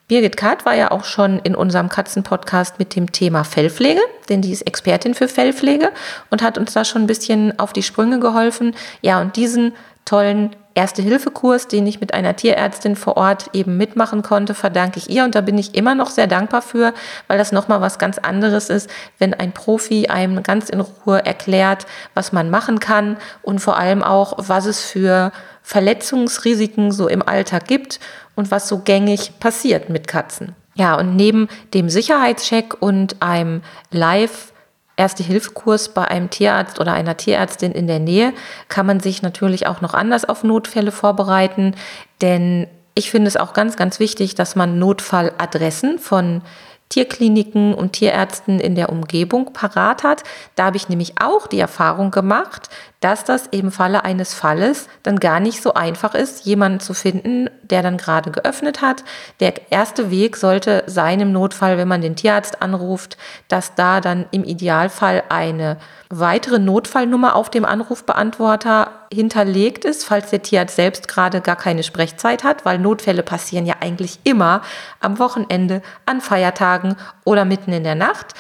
Birgit 0.09 0.37
Kart 0.37 0.65
war 0.65 0.75
ja 0.75 0.93
auch 0.93 1.05
schon 1.05 1.41
in 1.41 1.57
unserem 1.57 1.89
Katzenpodcast 1.89 2.79
mit 2.79 2.95
dem 2.95 3.11
Thema 3.11 3.43
Fellpflege, 3.43 4.01
denn 4.29 4.41
die 4.41 4.53
ist 4.53 4.63
Expertin 4.63 5.15
für 5.15 5.27
Fellpflege 5.27 5.91
und 6.31 6.43
hat 6.43 6.59
uns 6.59 6.73
da 6.75 6.85
schon 6.85 7.03
ein 7.03 7.09
bisschen 7.09 7.59
auf 7.59 7.73
die 7.73 7.83
Sprünge 7.83 8.21
geholfen. 8.21 8.77
Ja, 9.03 9.21
und 9.21 9.35
diesen 9.35 9.75
tollen 10.05 10.55
Erste-Hilfe-Kurs, 10.77 11.69
den 11.69 11.87
ich 11.87 12.01
mit 12.01 12.13
einer 12.13 12.37
Tierärztin 12.37 12.97
vor 12.97 13.17
Ort 13.17 13.51
eben 13.55 13.79
mitmachen 13.79 14.23
konnte, 14.23 14.55
verdanke 14.55 14.99
ich 14.99 15.09
ihr. 15.09 15.25
Und 15.25 15.35
da 15.35 15.41
bin 15.41 15.57
ich 15.57 15.75
immer 15.75 15.95
noch 15.95 16.11
sehr 16.11 16.27
dankbar 16.27 16.61
für, 16.61 16.93
weil 17.29 17.39
das 17.39 17.51
nochmal 17.51 17.81
was 17.81 17.99
ganz 17.99 18.19
anderes 18.19 18.69
ist, 18.69 18.91
wenn 19.19 19.33
ein 19.33 19.53
Profi 19.53 20.09
einem 20.09 20.43
ganz 20.43 20.69
in 20.69 20.81
Ruhe 20.81 21.25
erklärt, 21.25 21.87
was 22.13 22.33
man 22.33 22.51
machen 22.51 22.79
kann 22.79 23.17
und 23.43 23.61
vor 23.61 23.79
allem 23.79 24.03
auch, 24.03 24.35
was 24.37 24.67
es 24.67 24.85
für 24.85 25.33
Verletzungsrisiken 25.63 26.93
so 26.93 27.09
im 27.09 27.27
Alltag 27.27 27.67
gibt 27.67 27.99
und 28.35 28.51
was 28.51 28.69
so 28.69 28.81
gängig 28.81 29.41
passiert 29.41 29.89
mit 29.89 30.07
Katzen. 30.07 30.55
Ja, 30.75 30.95
und 30.95 31.17
neben 31.17 31.49
dem 31.73 31.89
Sicherheitscheck 31.89 32.81
und 32.81 33.17
einem 33.23 33.63
Live- 33.91 34.53
Erste-Hilfe-Kurs 34.97 35.91
bei 35.91 36.07
einem 36.09 36.31
Tierarzt 36.31 36.81
oder 36.81 36.93
einer 36.93 37.17
Tierärztin 37.17 37.73
in 37.73 37.87
der 37.87 37.99
Nähe. 37.99 38.33
Kann 38.69 38.87
man 38.87 39.01
sich 39.01 39.23
natürlich 39.23 39.67
auch 39.67 39.81
noch 39.81 39.95
anders 39.95 40.25
auf 40.25 40.43
Notfälle 40.43 40.93
vorbereiten, 40.93 41.75
denn 42.23 42.67
ich 42.95 43.11
finde 43.11 43.29
es 43.29 43.37
auch 43.37 43.53
ganz, 43.53 43.77
ganz 43.77 44.01
wichtig, 44.01 44.35
dass 44.35 44.57
man 44.57 44.79
Notfalladressen 44.79 45.99
von 45.99 46.41
Tierkliniken 46.89 47.75
und 47.75 47.95
Tierärzten 47.95 48.61
in 48.61 48.75
der 48.75 48.91
Umgebung 48.91 49.53
parat 49.53 50.03
hat. 50.05 50.23
Da 50.55 50.67
habe 50.67 50.77
ich 50.77 50.89
nämlich 50.89 51.15
auch 51.21 51.47
die 51.47 51.59
Erfahrung 51.59 52.11
gemacht, 52.11 52.71
dass 53.01 53.25
das 53.25 53.47
im 53.49 53.71
Falle 53.71 54.05
eines 54.05 54.35
Falles 54.35 54.89
dann 55.03 55.21
gar 55.21 55.41
nicht 55.41 55.63
so 55.63 55.75
einfach 55.75 56.15
ist, 56.15 56.47
jemanden 56.47 56.81
zu 56.81 56.95
finden, 56.95 57.51
der 57.63 57.83
dann 57.83 57.99
gerade 57.99 58.31
geöffnet 58.31 58.81
hat. 58.81 59.05
Der 59.41 59.71
erste 59.71 60.11
Weg 60.11 60.37
sollte 60.37 60.85
sein 60.87 61.21
im 61.21 61.33
Notfall, 61.33 61.77
wenn 61.77 61.89
man 61.89 62.01
den 62.01 62.17
Tierarzt 62.17 62.63
anruft, 62.63 63.19
dass 63.49 63.75
da 63.75 64.01
dann 64.01 64.27
im 64.31 64.45
Idealfall 64.45 65.25
eine 65.29 65.79
weitere 66.09 66.59
Notfallnummer 66.59 67.35
auf 67.35 67.51
dem 67.51 67.65
Anrufbeantworter 67.65 69.06
hinterlegt 69.17 69.85
ist, 69.85 70.05
falls 70.05 70.31
der 70.31 70.43
Tierarzt 70.43 70.77
selbst 70.77 71.09
gerade 71.09 71.41
gar 71.41 71.57
keine 71.57 71.83
Sprechzeit 71.83 72.45
hat, 72.45 72.65
weil 72.65 72.79
Notfälle 72.79 73.25
passieren 73.25 73.67
ja 73.67 73.77
eigentlich 73.81 74.21
immer 74.23 74.63
am 75.01 75.19
Wochenende, 75.19 75.83
an 76.05 76.21
Feiertagen 76.21 76.95
oder 77.25 77.45
mitten 77.45 77.73
in 77.73 77.83
der 77.83 77.97
Nacht. 77.97 78.35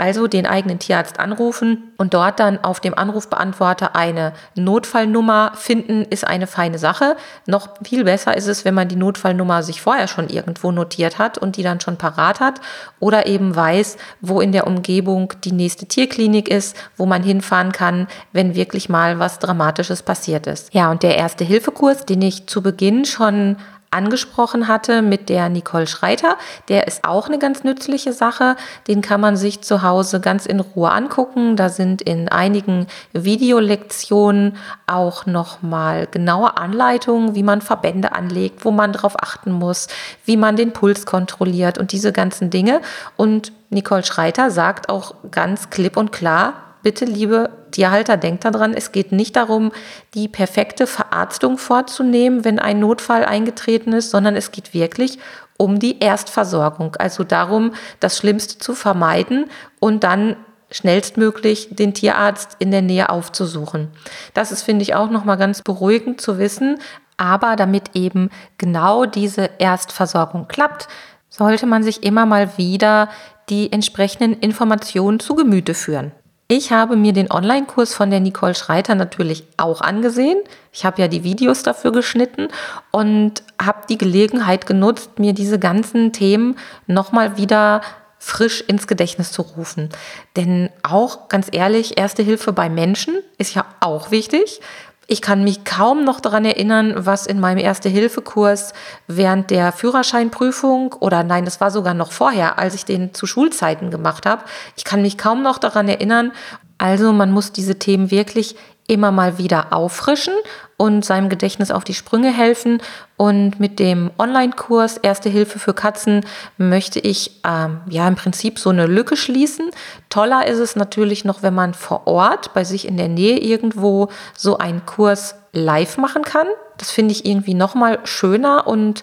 Also 0.00 0.28
den 0.28 0.46
eigenen 0.46 0.78
Tierarzt 0.78 1.18
anrufen 1.18 1.92
und 1.96 2.14
dort 2.14 2.38
dann 2.38 2.62
auf 2.62 2.78
dem 2.78 2.96
Anrufbeantworter 2.96 3.96
eine 3.96 4.32
Notfallnummer 4.54 5.50
finden, 5.56 6.04
ist 6.04 6.24
eine 6.24 6.46
feine 6.46 6.78
Sache. 6.78 7.16
Noch 7.46 7.70
viel 7.82 8.04
besser 8.04 8.36
ist 8.36 8.46
es, 8.46 8.64
wenn 8.64 8.74
man 8.74 8.86
die 8.86 8.94
Notfallnummer 8.94 9.64
sich 9.64 9.82
vorher 9.82 10.06
schon 10.06 10.28
irgendwo 10.28 10.70
notiert 10.70 11.18
hat 11.18 11.36
und 11.36 11.56
die 11.56 11.64
dann 11.64 11.80
schon 11.80 11.96
parat 11.96 12.38
hat 12.38 12.60
oder 13.00 13.26
eben 13.26 13.56
weiß, 13.56 13.96
wo 14.20 14.40
in 14.40 14.52
der 14.52 14.68
Umgebung 14.68 15.32
die 15.42 15.50
nächste 15.50 15.86
Tierklinik 15.86 16.48
ist, 16.48 16.76
wo 16.96 17.04
man 17.04 17.24
hinfahren 17.24 17.72
kann, 17.72 18.06
wenn 18.32 18.54
wirklich 18.54 18.88
mal 18.88 19.18
was 19.18 19.40
Dramatisches 19.40 20.04
passiert 20.04 20.46
ist. 20.46 20.72
Ja, 20.72 20.92
und 20.92 21.02
der 21.02 21.16
erste 21.16 21.42
Hilfekurs, 21.42 22.06
den 22.06 22.22
ich 22.22 22.46
zu 22.46 22.62
Beginn 22.62 23.04
schon 23.04 23.56
angesprochen 23.90 24.68
hatte 24.68 25.02
mit 25.02 25.28
der 25.28 25.48
Nicole 25.48 25.86
Schreiter. 25.86 26.36
Der 26.68 26.86
ist 26.86 27.04
auch 27.04 27.28
eine 27.28 27.38
ganz 27.38 27.64
nützliche 27.64 28.12
Sache. 28.12 28.56
Den 28.86 29.00
kann 29.00 29.20
man 29.20 29.36
sich 29.36 29.62
zu 29.62 29.82
Hause 29.82 30.20
ganz 30.20 30.46
in 30.46 30.60
Ruhe 30.60 30.90
angucken. 30.90 31.56
Da 31.56 31.68
sind 31.68 32.02
in 32.02 32.28
einigen 32.28 32.86
Videolektionen 33.12 34.56
auch 34.86 35.26
nochmal 35.26 36.06
genaue 36.10 36.56
Anleitungen, 36.56 37.34
wie 37.34 37.42
man 37.42 37.60
Verbände 37.60 38.12
anlegt, 38.12 38.64
wo 38.64 38.70
man 38.70 38.92
drauf 38.92 39.14
achten 39.20 39.52
muss, 39.52 39.88
wie 40.24 40.36
man 40.36 40.56
den 40.56 40.72
Puls 40.72 41.06
kontrolliert 41.06 41.78
und 41.78 41.92
diese 41.92 42.12
ganzen 42.12 42.50
Dinge. 42.50 42.80
Und 43.16 43.52
Nicole 43.70 44.04
Schreiter 44.04 44.50
sagt 44.50 44.88
auch 44.88 45.14
ganz 45.30 45.70
klipp 45.70 45.96
und 45.96 46.12
klar, 46.12 46.67
bitte, 46.82 47.04
liebe 47.04 47.50
Tierhalter, 47.70 48.16
denkt 48.16 48.44
daran, 48.44 48.74
es 48.74 48.92
geht 48.92 49.12
nicht 49.12 49.36
darum, 49.36 49.72
die 50.14 50.28
perfekte 50.28 50.86
Verarztung 50.86 51.58
vorzunehmen, 51.58 52.44
wenn 52.44 52.58
ein 52.58 52.80
Notfall 52.80 53.24
eingetreten 53.24 53.92
ist, 53.92 54.10
sondern 54.10 54.36
es 54.36 54.52
geht 54.52 54.74
wirklich 54.74 55.18
um 55.56 55.78
die 55.78 55.98
Erstversorgung, 55.98 56.96
also 56.96 57.24
darum, 57.24 57.74
das 58.00 58.16
Schlimmste 58.16 58.58
zu 58.58 58.74
vermeiden 58.74 59.46
und 59.80 60.04
dann 60.04 60.36
schnellstmöglich 60.70 61.68
den 61.70 61.94
Tierarzt 61.94 62.56
in 62.58 62.70
der 62.70 62.82
Nähe 62.82 63.08
aufzusuchen. 63.08 63.88
Das 64.34 64.52
ist, 64.52 64.62
finde 64.62 64.82
ich, 64.82 64.94
auch 64.94 65.10
nochmal 65.10 65.38
ganz 65.38 65.62
beruhigend 65.62 66.20
zu 66.20 66.38
wissen. 66.38 66.78
Aber 67.16 67.56
damit 67.56 67.90
eben 67.94 68.30
genau 68.58 69.04
diese 69.04 69.50
Erstversorgung 69.58 70.46
klappt, 70.46 70.88
sollte 71.28 71.66
man 71.66 71.82
sich 71.82 72.04
immer 72.04 72.26
mal 72.26 72.56
wieder 72.56 73.08
die 73.48 73.72
entsprechenden 73.72 74.34
Informationen 74.34 75.18
zu 75.18 75.34
Gemüte 75.34 75.74
führen. 75.74 76.12
Ich 76.50 76.72
habe 76.72 76.96
mir 76.96 77.12
den 77.12 77.30
Online-Kurs 77.30 77.92
von 77.92 78.08
der 78.08 78.20
Nicole 78.20 78.54
Schreiter 78.54 78.94
natürlich 78.94 79.44
auch 79.58 79.82
angesehen. 79.82 80.38
Ich 80.72 80.86
habe 80.86 81.02
ja 81.02 81.06
die 81.06 81.22
Videos 81.22 81.62
dafür 81.62 81.92
geschnitten 81.92 82.48
und 82.90 83.42
habe 83.62 83.82
die 83.90 83.98
Gelegenheit 83.98 84.64
genutzt, 84.64 85.18
mir 85.18 85.34
diese 85.34 85.58
ganzen 85.58 86.10
Themen 86.14 86.56
nochmal 86.86 87.36
wieder 87.36 87.82
frisch 88.18 88.62
ins 88.62 88.86
Gedächtnis 88.86 89.30
zu 89.30 89.42
rufen. 89.42 89.90
Denn 90.36 90.70
auch 90.82 91.28
ganz 91.28 91.48
ehrlich, 91.52 91.98
erste 91.98 92.22
Hilfe 92.22 92.54
bei 92.54 92.70
Menschen 92.70 93.18
ist 93.36 93.54
ja 93.54 93.66
auch 93.80 94.10
wichtig. 94.10 94.62
Ich 95.10 95.22
kann 95.22 95.42
mich 95.42 95.64
kaum 95.64 96.04
noch 96.04 96.20
daran 96.20 96.44
erinnern, 96.44 96.94
was 96.94 97.26
in 97.26 97.40
meinem 97.40 97.56
Erste-Hilfe-Kurs 97.56 98.74
während 99.06 99.48
der 99.50 99.72
Führerscheinprüfung 99.72 100.92
oder 100.92 101.24
nein, 101.24 101.46
das 101.46 101.62
war 101.62 101.70
sogar 101.70 101.94
noch 101.94 102.12
vorher, 102.12 102.58
als 102.58 102.74
ich 102.74 102.84
den 102.84 103.14
zu 103.14 103.24
Schulzeiten 103.24 103.90
gemacht 103.90 104.26
habe. 104.26 104.44
Ich 104.76 104.84
kann 104.84 105.00
mich 105.00 105.16
kaum 105.16 105.42
noch 105.42 105.56
daran 105.56 105.88
erinnern. 105.88 106.32
Also 106.76 107.14
man 107.14 107.32
muss 107.32 107.52
diese 107.52 107.78
Themen 107.78 108.10
wirklich 108.10 108.54
immer 108.88 109.12
mal 109.12 109.38
wieder 109.38 109.72
auffrischen 109.72 110.34
und 110.76 111.04
seinem 111.04 111.28
Gedächtnis 111.28 111.70
auf 111.70 111.84
die 111.84 111.94
Sprünge 111.94 112.32
helfen. 112.32 112.80
Und 113.16 113.60
mit 113.60 113.78
dem 113.78 114.10
Online-Kurs 114.18 114.96
Erste 114.96 115.28
Hilfe 115.28 115.58
für 115.58 115.74
Katzen 115.74 116.24
möchte 116.56 116.98
ich 116.98 117.40
ähm, 117.44 117.80
ja 117.88 118.08
im 118.08 118.16
Prinzip 118.16 118.58
so 118.58 118.70
eine 118.70 118.86
Lücke 118.86 119.16
schließen. 119.16 119.70
Toller 120.08 120.46
ist 120.46 120.58
es 120.58 120.74
natürlich 120.74 121.24
noch, 121.24 121.42
wenn 121.42 121.54
man 121.54 121.74
vor 121.74 122.06
Ort 122.06 122.54
bei 122.54 122.64
sich 122.64 122.88
in 122.88 122.96
der 122.96 123.08
Nähe 123.08 123.38
irgendwo 123.38 124.08
so 124.36 124.58
einen 124.58 124.84
Kurs 124.86 125.36
live 125.52 125.98
machen 125.98 126.22
kann. 126.22 126.46
Das 126.78 126.90
finde 126.90 127.12
ich 127.12 127.26
irgendwie 127.26 127.54
noch 127.54 127.74
mal 127.74 127.98
schöner 128.04 128.66
und 128.66 129.02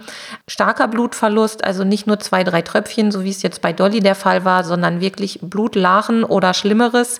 Starker 0.48 0.88
Blutverlust, 0.88 1.64
also 1.64 1.84
nicht 1.84 2.08
nur 2.08 2.20
zwei, 2.20 2.44
drei 2.44 2.62
Tröpfchen, 2.62 3.12
so 3.12 3.24
wie 3.24 3.30
es 3.30 3.42
jetzt 3.42 3.62
bei 3.62 3.74
Dolly 3.74 4.00
der 4.00 4.16
Fall 4.16 4.46
war, 4.46 4.64
sondern 4.64 5.02
wirklich 5.02 5.40
Blutlachen 5.42 6.24
oder 6.24 6.54
Schlimmeres 6.54 7.20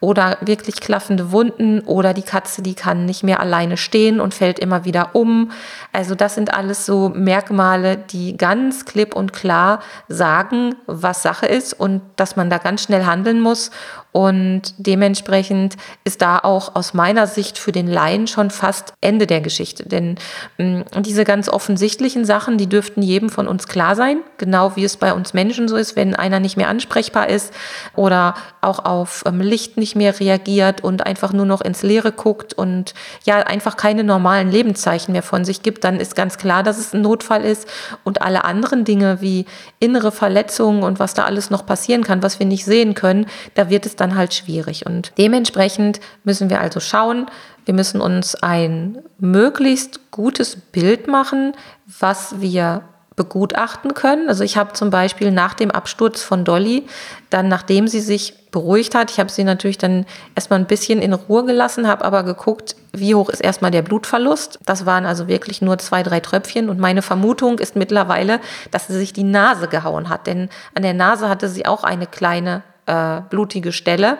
oder 0.00 0.38
wirklich 0.40 0.80
klaffende 0.80 1.32
Wunden 1.32 1.80
oder 1.80 2.14
die 2.14 2.22
Katze, 2.22 2.62
die 2.62 2.74
kann 2.74 3.04
nicht 3.04 3.24
mehr 3.24 3.40
alleine 3.40 3.76
stehen 3.76 4.20
und 4.20 4.34
fällt 4.34 4.58
immer 4.58 4.84
wieder 4.84 5.14
um. 5.14 5.50
Also 5.92 6.14
das 6.14 6.34
sind 6.34 6.54
alles 6.54 6.86
so 6.86 7.08
Merkmale, 7.08 7.96
die 7.96 8.36
ganz 8.36 8.84
klipp 8.84 9.14
und 9.16 9.32
klar 9.32 9.80
sagen, 10.08 10.76
was 10.86 11.22
Sache 11.22 11.46
ist 11.46 11.72
und 11.72 12.02
dass 12.16 12.36
man 12.36 12.48
da 12.48 12.58
ganz 12.58 12.82
schnell 12.82 13.06
handeln 13.06 13.40
muss. 13.40 13.70
Und 14.10 14.74
dementsprechend 14.78 15.76
ist 16.02 16.22
da 16.22 16.38
auch 16.38 16.74
aus 16.74 16.94
meiner 16.94 17.26
Sicht 17.26 17.58
für 17.58 17.72
den 17.72 17.86
Laien 17.86 18.26
schon 18.26 18.50
fast 18.50 18.94
Ende 19.00 19.26
der 19.26 19.40
Geschichte. 19.40 19.86
Denn 19.86 20.16
mm, 20.56 20.80
diese 21.02 21.24
ganz 21.24 21.48
offensichtlichen 21.48 22.24
Sachen, 22.24 22.56
die 22.56 22.68
dürften 22.68 23.02
jedem 23.02 23.28
von 23.28 23.46
uns 23.46 23.68
klar 23.68 23.96
sein, 23.96 24.20
genau 24.38 24.76
wie 24.76 24.84
es 24.84 24.96
bei 24.96 25.12
uns 25.12 25.34
Menschen 25.34 25.68
so 25.68 25.76
ist, 25.76 25.94
wenn 25.94 26.16
einer 26.16 26.40
nicht 26.40 26.56
mehr 26.56 26.68
ansprechbar 26.68 27.28
ist 27.28 27.52
oder 27.94 28.34
auch 28.60 28.84
auf 28.84 29.24
ähm, 29.26 29.40
Licht 29.40 29.76
nicht 29.76 29.87
mehr 29.94 30.18
reagiert 30.18 30.82
und 30.82 31.06
einfach 31.06 31.32
nur 31.32 31.46
noch 31.46 31.60
ins 31.60 31.82
Leere 31.82 32.12
guckt 32.12 32.54
und 32.54 32.94
ja 33.24 33.38
einfach 33.38 33.76
keine 33.76 34.04
normalen 34.04 34.50
Lebenszeichen 34.50 35.12
mehr 35.12 35.22
von 35.22 35.44
sich 35.44 35.62
gibt, 35.62 35.84
dann 35.84 36.00
ist 36.00 36.14
ganz 36.14 36.38
klar, 36.38 36.62
dass 36.62 36.78
es 36.78 36.92
ein 36.92 37.02
Notfall 37.02 37.44
ist. 37.44 37.68
Und 38.04 38.22
alle 38.22 38.44
anderen 38.44 38.84
Dinge 38.84 39.20
wie 39.20 39.46
innere 39.80 40.12
Verletzungen 40.12 40.82
und 40.82 40.98
was 40.98 41.14
da 41.14 41.24
alles 41.24 41.50
noch 41.50 41.66
passieren 41.66 42.04
kann, 42.04 42.22
was 42.22 42.38
wir 42.38 42.46
nicht 42.46 42.64
sehen 42.64 42.94
können, 42.94 43.26
da 43.54 43.70
wird 43.70 43.86
es 43.86 43.96
dann 43.96 44.16
halt 44.16 44.34
schwierig. 44.34 44.86
Und 44.86 45.12
dementsprechend 45.18 46.00
müssen 46.24 46.50
wir 46.50 46.60
also 46.60 46.80
schauen, 46.80 47.26
wir 47.64 47.74
müssen 47.74 48.00
uns 48.00 48.34
ein 48.34 48.98
möglichst 49.18 50.10
gutes 50.10 50.56
Bild 50.56 51.06
machen, 51.06 51.52
was 51.86 52.40
wir 52.40 52.82
begutachten 53.18 53.92
können. 53.92 54.28
Also 54.28 54.44
ich 54.44 54.56
habe 54.56 54.72
zum 54.72 54.88
Beispiel 54.88 55.30
nach 55.30 55.52
dem 55.52 55.70
Absturz 55.70 56.22
von 56.22 56.44
Dolly, 56.44 56.86
dann 57.28 57.48
nachdem 57.48 57.88
sie 57.88 58.00
sich 58.00 58.50
beruhigt 58.50 58.94
hat, 58.94 59.10
ich 59.10 59.18
habe 59.18 59.30
sie 59.30 59.44
natürlich 59.44 59.76
dann 59.76 60.06
erstmal 60.34 60.60
ein 60.60 60.66
bisschen 60.66 61.02
in 61.02 61.12
Ruhe 61.12 61.44
gelassen, 61.44 61.86
habe 61.86 62.04
aber 62.04 62.22
geguckt, 62.22 62.76
wie 62.92 63.14
hoch 63.14 63.28
ist 63.28 63.40
erstmal 63.40 63.72
der 63.72 63.82
Blutverlust. 63.82 64.60
Das 64.64 64.86
waren 64.86 65.04
also 65.04 65.28
wirklich 65.28 65.60
nur 65.60 65.76
zwei, 65.78 66.02
drei 66.02 66.20
Tröpfchen 66.20 66.70
und 66.70 66.78
meine 66.78 67.02
Vermutung 67.02 67.58
ist 67.58 67.76
mittlerweile, 67.76 68.40
dass 68.70 68.86
sie 68.86 68.96
sich 68.96 69.12
die 69.12 69.24
Nase 69.24 69.68
gehauen 69.68 70.08
hat, 70.08 70.26
denn 70.26 70.48
an 70.74 70.82
der 70.82 70.94
Nase 70.94 71.28
hatte 71.28 71.48
sie 71.48 71.66
auch 71.66 71.84
eine 71.84 72.06
kleine 72.06 72.62
äh, 72.86 73.20
blutige 73.28 73.72
Stelle. 73.72 74.16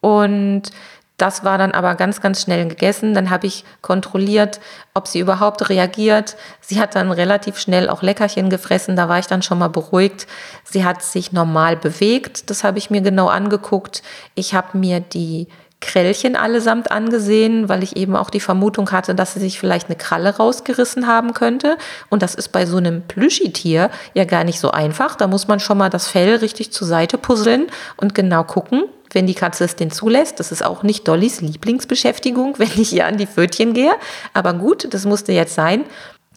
Und 0.00 0.62
das 1.16 1.44
war 1.44 1.56
dann 1.56 1.72
aber 1.72 1.94
ganz, 1.94 2.20
ganz 2.20 2.42
schnell 2.42 2.68
gegessen. 2.68 3.14
Dann 3.14 3.30
habe 3.30 3.46
ich 3.46 3.64
kontrolliert, 3.80 4.60
ob 4.92 5.08
sie 5.08 5.20
überhaupt 5.20 5.68
reagiert. 5.70 6.36
Sie 6.60 6.78
hat 6.78 6.94
dann 6.94 7.10
relativ 7.10 7.58
schnell 7.58 7.88
auch 7.88 8.02
Leckerchen 8.02 8.50
gefressen. 8.50 8.96
Da 8.96 9.08
war 9.08 9.18
ich 9.18 9.26
dann 9.26 9.42
schon 9.42 9.58
mal 9.58 9.68
beruhigt. 9.68 10.26
Sie 10.64 10.84
hat 10.84 11.02
sich 11.02 11.32
normal 11.32 11.76
bewegt. 11.76 12.50
Das 12.50 12.64
habe 12.64 12.78
ich 12.78 12.90
mir 12.90 13.00
genau 13.00 13.28
angeguckt. 13.28 14.02
Ich 14.34 14.54
habe 14.54 14.76
mir 14.76 15.00
die 15.00 15.48
Krällchen 15.80 16.36
allesamt 16.36 16.90
angesehen, 16.90 17.68
weil 17.68 17.82
ich 17.82 17.96
eben 17.96 18.16
auch 18.16 18.30
die 18.30 18.40
Vermutung 18.40 18.90
hatte, 18.92 19.14
dass 19.14 19.34
sie 19.34 19.40
sich 19.40 19.58
vielleicht 19.58 19.86
eine 19.86 19.96
Kralle 19.96 20.36
rausgerissen 20.36 21.06
haben 21.06 21.32
könnte. 21.32 21.76
Und 22.10 22.22
das 22.22 22.34
ist 22.34 22.48
bei 22.48 22.66
so 22.66 22.78
einem 22.78 23.02
Plüschitier 23.02 23.90
ja 24.12 24.24
gar 24.24 24.44
nicht 24.44 24.58
so 24.58 24.70
einfach. 24.70 25.16
Da 25.16 25.26
muss 25.26 25.48
man 25.48 25.60
schon 25.60 25.78
mal 25.78 25.90
das 25.90 26.08
Fell 26.08 26.36
richtig 26.36 26.72
zur 26.72 26.86
Seite 26.86 27.18
puzzeln 27.18 27.66
und 27.96 28.14
genau 28.14 28.44
gucken, 28.44 28.84
wenn 29.16 29.26
die 29.26 29.34
Katze 29.34 29.64
es 29.64 29.74
denn 29.74 29.90
zulässt. 29.90 30.38
Das 30.38 30.52
ist 30.52 30.64
auch 30.64 30.84
nicht 30.84 31.08
Dollys 31.08 31.40
Lieblingsbeschäftigung, 31.40 32.54
wenn 32.58 32.70
ich 32.76 32.90
hier 32.90 33.06
an 33.06 33.16
die 33.16 33.26
Pfötchen 33.26 33.74
gehe. 33.74 33.92
Aber 34.32 34.52
gut, 34.52 34.94
das 34.94 35.04
musste 35.04 35.32
jetzt 35.32 35.56
sein. 35.56 35.84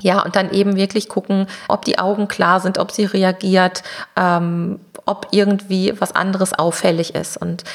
Ja, 0.01 0.24
und 0.24 0.38
dann 0.38 0.51
eben 0.51 0.77
wirklich 0.77 1.09
gucken, 1.09 1.48
ob 1.67 1.83
die 1.83 2.00
Augen 2.00 2.29
klar 2.29 2.62
sind, 2.62 2.77
ob 2.77 2.91
sie 2.91 3.03
reagiert, 3.03 3.83
ähm, 4.15 4.79
ob 5.05 5.27
irgendwie 5.31 5.93
was 6.00 6.15
anderes 6.15 6.53
auffällig 6.53 7.15
ist. 7.15 7.36
Und 7.36 7.65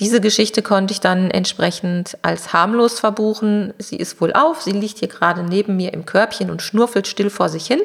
diese 0.00 0.20
Geschichte 0.20 0.62
konnte 0.62 0.92
ich 0.92 1.00
dann 1.00 1.30
entsprechend 1.30 2.16
als 2.22 2.54
harmlos 2.54 2.98
verbuchen. 2.98 3.74
Sie 3.78 3.96
ist 3.96 4.20
wohl 4.20 4.32
auf, 4.32 4.62
sie 4.62 4.72
liegt 4.72 4.98
hier 4.98 5.08
gerade 5.08 5.42
neben 5.44 5.76
mir 5.76 5.92
im 5.92 6.06
Körbchen 6.06 6.50
und 6.50 6.62
schnurfelt 6.62 7.06
still 7.06 7.30
vor 7.30 7.50
sich 7.50 7.66
hin. 7.66 7.82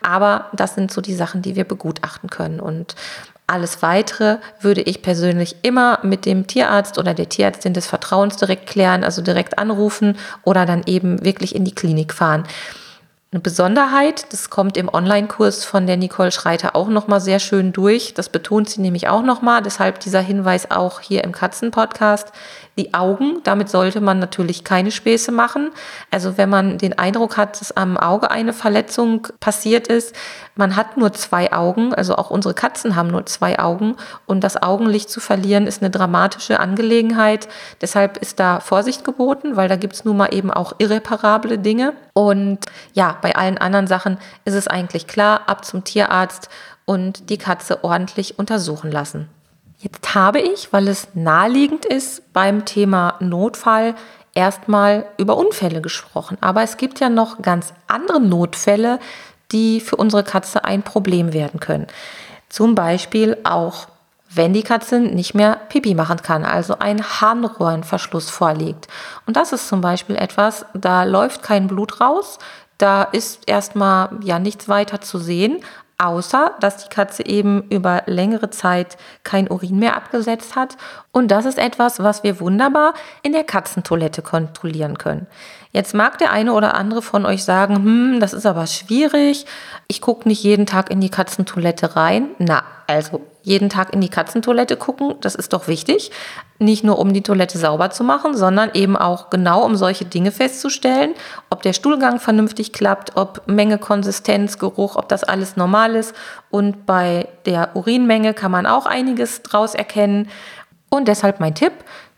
Aber 0.00 0.46
das 0.54 0.74
sind 0.74 0.90
so 0.90 1.00
die 1.00 1.14
Sachen, 1.14 1.42
die 1.42 1.54
wir 1.54 1.64
begutachten 1.64 2.30
können. 2.30 2.58
Und 2.58 2.96
alles 3.46 3.82
Weitere 3.82 4.38
würde 4.60 4.82
ich 4.82 5.02
persönlich 5.02 5.56
immer 5.62 5.98
mit 6.02 6.26
dem 6.26 6.46
Tierarzt 6.46 6.98
oder 6.98 7.14
der 7.14 7.28
Tierärztin 7.28 7.74
des 7.74 7.86
Vertrauens 7.86 8.36
direkt 8.36 8.66
klären, 8.66 9.04
also 9.04 9.22
direkt 9.22 9.58
anrufen 9.58 10.16
oder 10.44 10.66
dann 10.66 10.82
eben 10.86 11.24
wirklich 11.24 11.54
in 11.54 11.64
die 11.64 11.74
Klinik 11.74 12.12
fahren. 12.12 12.44
Eine 13.32 13.40
Besonderheit, 13.40 14.26
das 14.30 14.50
kommt 14.50 14.76
im 14.76 14.92
Online-Kurs 14.92 15.64
von 15.64 15.86
der 15.86 15.96
Nicole 15.96 16.30
Schreiter 16.30 16.76
auch 16.76 16.88
nochmal 16.88 17.20
sehr 17.20 17.38
schön 17.38 17.72
durch. 17.72 18.12
Das 18.12 18.28
betont 18.28 18.68
sie 18.68 18.82
nämlich 18.82 19.08
auch 19.08 19.22
nochmal. 19.22 19.62
Deshalb 19.62 20.00
dieser 20.00 20.20
Hinweis 20.20 20.70
auch 20.70 21.00
hier 21.00 21.24
im 21.24 21.32
Katzen-Podcast 21.32 22.30
die 22.78 22.94
Augen. 22.94 23.40
Damit 23.44 23.68
sollte 23.68 24.00
man 24.00 24.18
natürlich 24.18 24.64
keine 24.64 24.90
Späße 24.90 25.32
machen. 25.32 25.70
Also 26.10 26.38
wenn 26.38 26.48
man 26.48 26.78
den 26.78 26.98
Eindruck 26.98 27.36
hat, 27.36 27.60
dass 27.60 27.72
am 27.72 27.96
Auge 27.96 28.30
eine 28.30 28.52
Verletzung 28.52 29.28
passiert 29.40 29.88
ist, 29.88 30.14
man 30.54 30.76
hat 30.76 30.96
nur 30.96 31.12
zwei 31.12 31.52
Augen, 31.52 31.94
also 31.94 32.16
auch 32.16 32.30
unsere 32.30 32.54
Katzen 32.54 32.96
haben 32.96 33.08
nur 33.08 33.26
zwei 33.26 33.58
Augen 33.58 33.96
und 34.26 34.42
das 34.44 34.62
Augenlicht 34.62 35.10
zu 35.10 35.20
verlieren 35.20 35.66
ist 35.66 35.82
eine 35.82 35.90
dramatische 35.90 36.60
Angelegenheit. 36.60 37.48
Deshalb 37.80 38.18
ist 38.18 38.38
da 38.38 38.60
Vorsicht 38.60 39.04
geboten, 39.04 39.56
weil 39.56 39.68
da 39.68 39.76
gibt 39.76 39.94
es 39.94 40.04
nun 40.04 40.16
mal 40.16 40.34
eben 40.34 40.50
auch 40.50 40.74
irreparable 40.78 41.58
Dinge. 41.58 41.94
Und 42.14 42.58
ja, 42.92 43.16
bei 43.22 43.34
allen 43.36 43.58
anderen 43.58 43.86
Sachen 43.86 44.18
ist 44.44 44.54
es 44.54 44.68
eigentlich 44.68 45.06
klar, 45.06 45.42
ab 45.46 45.64
zum 45.64 45.84
Tierarzt 45.84 46.48
und 46.84 47.30
die 47.30 47.38
Katze 47.38 47.84
ordentlich 47.84 48.38
untersuchen 48.38 48.90
lassen. 48.90 49.28
Jetzt 49.82 50.14
habe 50.14 50.38
ich, 50.40 50.72
weil 50.72 50.86
es 50.86 51.08
naheliegend 51.14 51.84
ist, 51.84 52.32
beim 52.32 52.64
Thema 52.64 53.16
Notfall 53.18 53.96
erstmal 54.32 55.06
über 55.18 55.36
Unfälle 55.36 55.80
gesprochen. 55.80 56.38
Aber 56.40 56.62
es 56.62 56.76
gibt 56.76 57.00
ja 57.00 57.08
noch 57.08 57.42
ganz 57.42 57.74
andere 57.88 58.20
Notfälle, 58.20 59.00
die 59.50 59.80
für 59.80 59.96
unsere 59.96 60.22
Katze 60.22 60.64
ein 60.64 60.84
Problem 60.84 61.32
werden 61.32 61.58
können. 61.58 61.88
Zum 62.48 62.76
Beispiel 62.76 63.36
auch, 63.42 63.88
wenn 64.30 64.52
die 64.54 64.62
Katze 64.62 65.00
nicht 65.00 65.34
mehr 65.34 65.56
Pipi 65.68 65.94
machen 65.94 66.22
kann, 66.22 66.44
also 66.44 66.78
ein 66.78 67.02
Harnröhrenverschluss 67.02 68.30
vorliegt. 68.30 68.86
Und 69.26 69.36
das 69.36 69.52
ist 69.52 69.66
zum 69.66 69.80
Beispiel 69.80 70.14
etwas, 70.14 70.64
da 70.74 71.02
läuft 71.02 71.42
kein 71.42 71.66
Blut 71.66 72.00
raus, 72.00 72.38
da 72.78 73.02
ist 73.02 73.40
erstmal 73.46 74.10
ja 74.22 74.38
nichts 74.38 74.68
weiter 74.68 75.00
zu 75.00 75.18
sehen, 75.18 75.60
außer 76.02 76.54
dass 76.60 76.78
die 76.78 76.88
Katze 76.88 77.24
eben 77.24 77.62
über 77.70 78.02
längere 78.06 78.50
Zeit 78.50 78.96
kein 79.22 79.50
Urin 79.50 79.78
mehr 79.78 79.96
abgesetzt 79.96 80.56
hat. 80.56 80.76
Und 81.12 81.30
das 81.30 81.44
ist 81.44 81.58
etwas, 81.58 82.00
was 82.00 82.22
wir 82.22 82.40
wunderbar 82.40 82.94
in 83.22 83.32
der 83.32 83.44
Katzentoilette 83.44 84.22
kontrollieren 84.22 84.98
können. 84.98 85.26
Jetzt 85.72 85.94
mag 85.94 86.18
der 86.18 86.30
eine 86.32 86.52
oder 86.52 86.74
andere 86.74 87.00
von 87.00 87.24
euch 87.24 87.44
sagen, 87.44 87.76
hm, 87.76 88.20
das 88.20 88.34
ist 88.34 88.44
aber 88.44 88.66
schwierig. 88.66 89.46
Ich 89.88 90.02
gucke 90.02 90.28
nicht 90.28 90.42
jeden 90.42 90.66
Tag 90.66 90.90
in 90.90 91.00
die 91.00 91.08
Katzentoilette 91.08 91.96
rein. 91.96 92.28
Na, 92.38 92.62
also 92.86 93.22
jeden 93.42 93.70
Tag 93.70 93.94
in 93.94 94.02
die 94.02 94.10
Katzentoilette 94.10 94.76
gucken, 94.76 95.14
das 95.22 95.34
ist 95.34 95.54
doch 95.54 95.68
wichtig. 95.68 96.10
Nicht 96.58 96.84
nur 96.84 96.98
um 96.98 97.14
die 97.14 97.22
Toilette 97.22 97.56
sauber 97.56 97.90
zu 97.90 98.04
machen, 98.04 98.36
sondern 98.36 98.70
eben 98.74 98.98
auch 98.98 99.30
genau 99.30 99.64
um 99.64 99.74
solche 99.74 100.04
Dinge 100.04 100.30
festzustellen, 100.30 101.14
ob 101.48 101.62
der 101.62 101.72
Stuhlgang 101.72 102.20
vernünftig 102.20 102.74
klappt, 102.74 103.16
ob 103.16 103.42
Menge, 103.46 103.78
Konsistenz, 103.78 104.58
Geruch, 104.58 104.96
ob 104.96 105.08
das 105.08 105.24
alles 105.24 105.56
normal 105.56 105.96
ist. 105.96 106.14
Und 106.50 106.84
bei 106.84 107.28
der 107.46 107.74
Urinmenge 107.74 108.34
kann 108.34 108.52
man 108.52 108.66
auch 108.66 108.84
einiges 108.84 109.40
draus 109.42 109.74
erkennen. 109.74 110.28
Und 110.90 111.08
deshalb 111.08 111.40
mein 111.40 111.54
Tipp, 111.54 111.72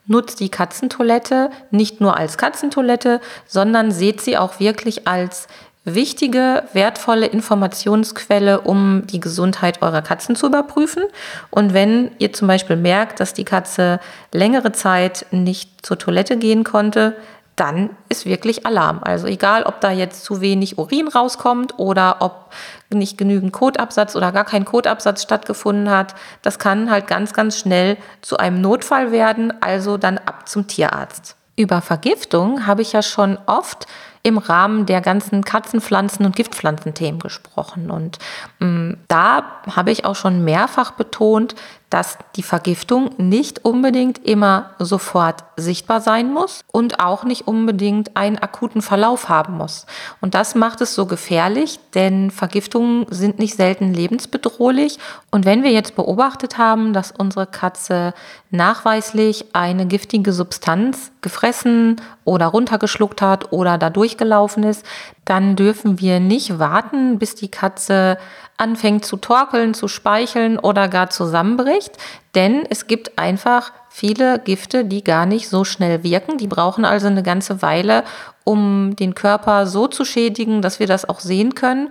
nutzt 0.07 0.41
die 0.41 0.51
Katzentoilette 0.51 1.51
nicht 1.71 2.01
nur 2.01 2.17
als 2.17 2.39
Katzentoilette, 2.39 3.21
sondern 3.47 3.91
seht 3.91 4.21
sie 4.21 4.37
auch 4.37 4.61
wirklich 4.61 5.07
als 5.07 5.49
wichtige, 5.85 6.65
wertvolle 6.73 7.27
Informationsquelle, 7.27 8.63
um 8.63 9.07
die 9.07 9.21
Gesundheit 9.21 9.83
eurer 9.83 10.03
Katzen 10.03 10.35
zu 10.35 10.47
überprüfen. 10.47 11.05
Und 11.51 11.75
wenn 11.75 12.11
ihr 12.19 12.33
zum 12.33 12.49
Beispiel 12.49 12.77
merkt, 12.77 13.21
dass 13.21 13.35
die 13.35 13.45
Katze 13.45 14.01
längere 14.33 14.73
Zeit 14.73 15.27
nicht 15.31 15.85
zur 15.85 15.99
Toilette 15.99 16.39
gehen 16.39 16.65
konnte, 16.65 17.15
dann 17.57 17.91
ist 18.09 18.27
wirklich 18.27 18.67
Alarm. 18.67 19.01
Also 19.03 19.27
egal, 19.27 19.63
ob 19.65 19.81
da 19.81 19.91
jetzt 19.91 20.25
zu 20.25 20.41
wenig 20.41 20.79
Urin 20.79 21.09
rauskommt 21.09 21.79
oder 21.79 22.17
ob 22.21 22.51
nicht 22.91 23.17
genügend 23.19 23.53
Kotabsatz 23.53 24.17
oder 24.17 24.33
gar 24.33 24.45
kein 24.45 24.65
Kotabsatz 24.65 25.23
stattgefunden 25.23 25.91
hat, 25.91 26.15
das 26.43 26.59
kann 26.59 26.91
halt 26.91 27.07
ganz, 27.07 27.33
ganz 27.33 27.59
schnell 27.59 27.97
zu 28.23 28.37
einem 28.37 28.61
Notfall 28.61 29.13
werden, 29.13 29.53
also 29.63 29.97
dann 29.97 30.19
ab 30.19 30.49
zum 30.49 30.67
Tierarzt. 30.67 31.37
Über 31.57 31.81
Vergiftung 31.81 32.67
habe 32.67 32.83
ich 32.83 32.93
ja 32.93 33.03
schon 33.03 33.39
oft 33.47 33.87
im 34.25 34.39
Rahmen 34.39 34.87
der 34.87 35.03
ganzen 35.03 35.45
Katzenpflanzen- 35.45 36.25
und 36.25 36.35
Giftpflanzenthemen 36.35 37.21
gesprochen. 37.21 37.91
Und 37.91 38.19
ähm, 38.61 38.97
da 39.07 39.45
habe 39.77 39.93
ich 39.93 40.07
auch 40.07 40.17
schon 40.17 40.45
mehrfach 40.45 40.93
betont, 40.93 41.55
dass 41.91 42.19
die 42.35 42.43
Vergiftung 42.43 43.11
nicht 43.19 43.65
unbedingt 43.65 44.19
immer 44.27 44.71
sofort 44.79 45.45
sichtbar 45.57 46.01
sein 46.01 46.33
muss 46.33 46.63
und 46.73 46.99
auch 46.99 47.25
nicht 47.25 47.47
unbedingt 47.47 48.17
einen 48.17 48.39
akuten 48.39 48.83
Verlauf 48.83 49.29
haben 49.29 49.57
muss. 49.57 49.87
Und 50.21 50.35
das 50.35 50.55
macht 50.55 50.81
es 50.81 50.95
so 50.95 51.07
gefährlich, 51.07 51.79
denn 51.95 52.33
Vergiftungen 52.33 53.07
sind 53.11 53.39
nicht 53.39 53.55
selten 53.55 53.95
lebensbedrohlich. 53.95 54.99
Und 55.31 55.45
wenn 55.45 55.63
wir 55.63 55.71
jetzt 55.71 55.95
beobachtet 55.95 56.59
haben, 56.59 56.93
dass 56.93 57.13
unsere 57.13 57.47
Katze 57.47 58.13
nachweislich 58.51 59.47
eine 59.53 59.87
giftige 59.87 60.33
Substanz 60.33 61.13
gefressen 61.21 62.01
oder 62.25 62.47
runtergeschluckt 62.47 63.23
hat 63.23 63.53
oder 63.53 63.79
da 63.79 63.91
durchgelaufen 63.91 64.65
ist, 64.65 64.85
dann 65.25 65.57
dürfen 65.57 66.01
wir 66.01 66.21
nicht 66.21 66.59
warten, 66.59 67.19
bis 67.19 67.35
die 67.35 67.51
Katze 67.51 68.19
anfängt 68.57 69.05
zu 69.05 69.17
torkeln, 69.17 69.75
zu 69.75 69.89
speicheln 69.89 70.59
oder 70.59 70.89
gar 70.89 71.11
zusammenbricht. 71.11 71.93
Denn 72.35 72.65
es 72.69 72.87
gibt 72.87 73.19
einfach 73.19 73.73
viele 73.91 74.39
Gifte, 74.39 74.85
die 74.85 75.05
gar 75.05 75.27
nicht 75.27 75.49
so 75.49 75.65
schnell 75.65 76.03
wirken. 76.03 76.39
Die 76.39 76.47
brauchen 76.47 76.85
also 76.85 77.07
eine 77.07 77.23
ganze 77.23 77.63
Weile, 77.63 78.05
um 78.45 78.97
den 78.97 79.15
Körper 79.15 79.67
so 79.67 79.87
zu 79.87 80.05
schädigen, 80.05 80.63
dass 80.63 80.81
wir 80.81 80.87
das 80.87 81.09
auch 81.09 81.21
sehen 81.21 81.55
können. 81.55 81.91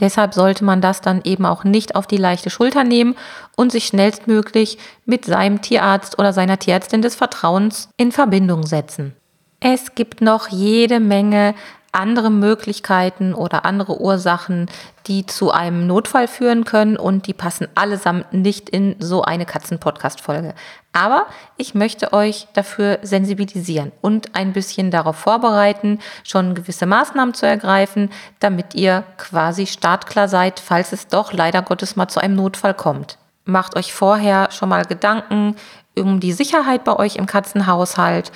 Deshalb 0.00 0.34
sollte 0.34 0.64
man 0.64 0.80
das 0.80 1.00
dann 1.00 1.20
eben 1.24 1.46
auch 1.46 1.62
nicht 1.62 1.94
auf 1.94 2.06
die 2.06 2.16
leichte 2.16 2.50
Schulter 2.50 2.82
nehmen 2.82 3.14
und 3.56 3.70
sich 3.70 3.86
schnellstmöglich 3.86 4.78
mit 5.06 5.24
seinem 5.24 5.62
Tierarzt 5.62 6.18
oder 6.18 6.32
seiner 6.32 6.58
Tierärztin 6.58 7.00
des 7.00 7.14
Vertrauens 7.14 7.90
in 7.96 8.10
Verbindung 8.10 8.66
setzen. 8.66 9.14
Es 9.60 9.94
gibt 9.94 10.20
noch 10.20 10.48
jede 10.48 10.98
Menge 10.98 11.54
andere 11.94 12.30
Möglichkeiten 12.30 13.34
oder 13.34 13.64
andere 13.64 14.00
Ursachen, 14.00 14.66
die 15.06 15.26
zu 15.26 15.50
einem 15.50 15.86
Notfall 15.86 16.28
führen 16.28 16.64
können 16.64 16.96
und 16.96 17.26
die 17.26 17.34
passen 17.34 17.68
allesamt 17.74 18.32
nicht 18.32 18.68
in 18.68 18.96
so 18.98 19.22
eine 19.22 19.46
Katzen-Podcast-Folge. 19.46 20.54
Aber 20.92 21.26
ich 21.56 21.74
möchte 21.74 22.12
euch 22.12 22.46
dafür 22.54 22.98
sensibilisieren 23.02 23.92
und 24.00 24.34
ein 24.34 24.52
bisschen 24.52 24.90
darauf 24.90 25.16
vorbereiten, 25.16 25.98
schon 26.22 26.54
gewisse 26.54 26.86
Maßnahmen 26.86 27.34
zu 27.34 27.46
ergreifen, 27.46 28.10
damit 28.40 28.74
ihr 28.74 29.04
quasi 29.16 29.66
startklar 29.66 30.28
seid, 30.28 30.60
falls 30.60 30.92
es 30.92 31.08
doch 31.08 31.32
leider 31.32 31.62
Gottes 31.62 31.96
mal 31.96 32.08
zu 32.08 32.20
einem 32.20 32.36
Notfall 32.36 32.74
kommt. 32.74 33.18
Macht 33.44 33.76
euch 33.76 33.92
vorher 33.92 34.50
schon 34.52 34.70
mal 34.70 34.84
Gedanken 34.84 35.56
um 35.96 36.18
die 36.18 36.32
Sicherheit 36.32 36.84
bei 36.84 36.96
euch 36.96 37.16
im 37.16 37.26
Katzenhaushalt 37.26 38.32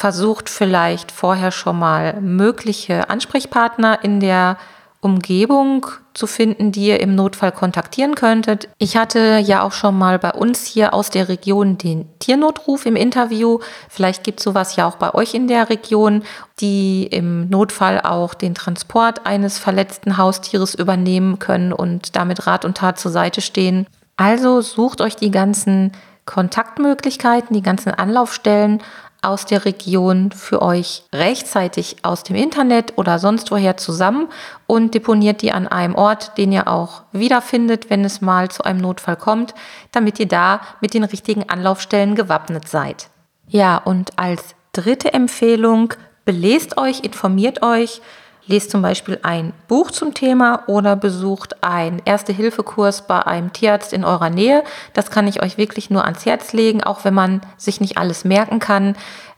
versucht 0.00 0.48
vielleicht 0.48 1.12
vorher 1.12 1.50
schon 1.50 1.78
mal 1.78 2.22
mögliche 2.22 3.10
Ansprechpartner 3.10 4.02
in 4.02 4.18
der 4.18 4.56
Umgebung 5.02 5.84
zu 6.14 6.26
finden, 6.26 6.72
die 6.72 6.86
ihr 6.86 7.00
im 7.00 7.14
Notfall 7.14 7.52
kontaktieren 7.52 8.14
könntet. 8.14 8.70
Ich 8.78 8.96
hatte 8.96 9.42
ja 9.44 9.60
auch 9.60 9.72
schon 9.72 9.98
mal 9.98 10.18
bei 10.18 10.32
uns 10.32 10.64
hier 10.64 10.94
aus 10.94 11.10
der 11.10 11.28
Region 11.28 11.76
den 11.76 12.08
Tiernotruf 12.18 12.86
im 12.86 12.96
Interview. 12.96 13.58
Vielleicht 13.90 14.24
gibt 14.24 14.40
es 14.40 14.44
sowas 14.44 14.74
ja 14.74 14.88
auch 14.88 14.96
bei 14.96 15.12
euch 15.12 15.34
in 15.34 15.48
der 15.48 15.68
Region, 15.68 16.22
die 16.60 17.06
im 17.06 17.50
Notfall 17.50 18.00
auch 18.00 18.32
den 18.32 18.54
Transport 18.54 19.26
eines 19.26 19.58
verletzten 19.58 20.16
Haustieres 20.16 20.74
übernehmen 20.74 21.38
können 21.38 21.74
und 21.74 22.16
damit 22.16 22.46
Rat 22.46 22.64
und 22.64 22.78
Tat 22.78 22.98
zur 22.98 23.10
Seite 23.10 23.42
stehen. 23.42 23.86
Also 24.16 24.62
sucht 24.62 25.02
euch 25.02 25.16
die 25.16 25.30
ganzen 25.30 25.92
Kontaktmöglichkeiten, 26.24 27.54
die 27.54 27.62
ganzen 27.62 27.92
Anlaufstellen 27.92 28.80
aus 29.22 29.46
der 29.46 29.64
Region 29.64 30.32
für 30.32 30.62
euch 30.62 31.02
rechtzeitig 31.12 31.96
aus 32.02 32.22
dem 32.22 32.36
Internet 32.36 32.96
oder 32.96 33.18
sonst 33.18 33.50
woher 33.50 33.76
zusammen 33.76 34.28
und 34.66 34.94
deponiert 34.94 35.42
die 35.42 35.52
an 35.52 35.68
einem 35.68 35.94
Ort, 35.94 36.38
den 36.38 36.52
ihr 36.52 36.68
auch 36.68 37.02
wiederfindet, 37.12 37.90
wenn 37.90 38.04
es 38.04 38.20
mal 38.20 38.50
zu 38.50 38.64
einem 38.64 38.80
Notfall 38.80 39.16
kommt, 39.16 39.54
damit 39.92 40.18
ihr 40.18 40.28
da 40.28 40.60
mit 40.80 40.94
den 40.94 41.04
richtigen 41.04 41.48
Anlaufstellen 41.48 42.14
gewappnet 42.14 42.68
seid. 42.68 43.08
Ja, 43.48 43.76
und 43.78 44.18
als 44.18 44.54
dritte 44.72 45.12
Empfehlung, 45.12 45.94
belest 46.24 46.78
euch, 46.78 47.00
informiert 47.00 47.62
euch, 47.62 48.00
lest 48.46 48.70
zum 48.70 48.82
Beispiel 48.82 49.18
ein 49.22 49.52
Buch 49.68 49.90
zum 49.90 50.14
Thema 50.14 50.64
oder 50.66 50.96
besucht 50.96 51.62
einen 51.62 52.02
Erste-Hilfe-Kurs 52.04 53.06
bei 53.06 53.24
einem 53.26 53.52
Tierarzt 53.52 53.92
in 53.92 54.04
eurer 54.04 54.30
Nähe. 54.30 54.64
Das 54.92 55.10
kann 55.10 55.28
ich 55.28 55.42
euch 55.42 55.58
wirklich 55.58 55.90
nur 55.90 56.04
ans 56.04 56.26
Herz 56.26 56.52
legen, 56.52 56.82
auch 56.82 57.04
wenn 57.04 57.14
man 57.14 57.40
sich 57.56 57.80
nicht 57.80 57.98
alles 57.98 58.24
merken 58.24 58.58
kann. 58.58 58.96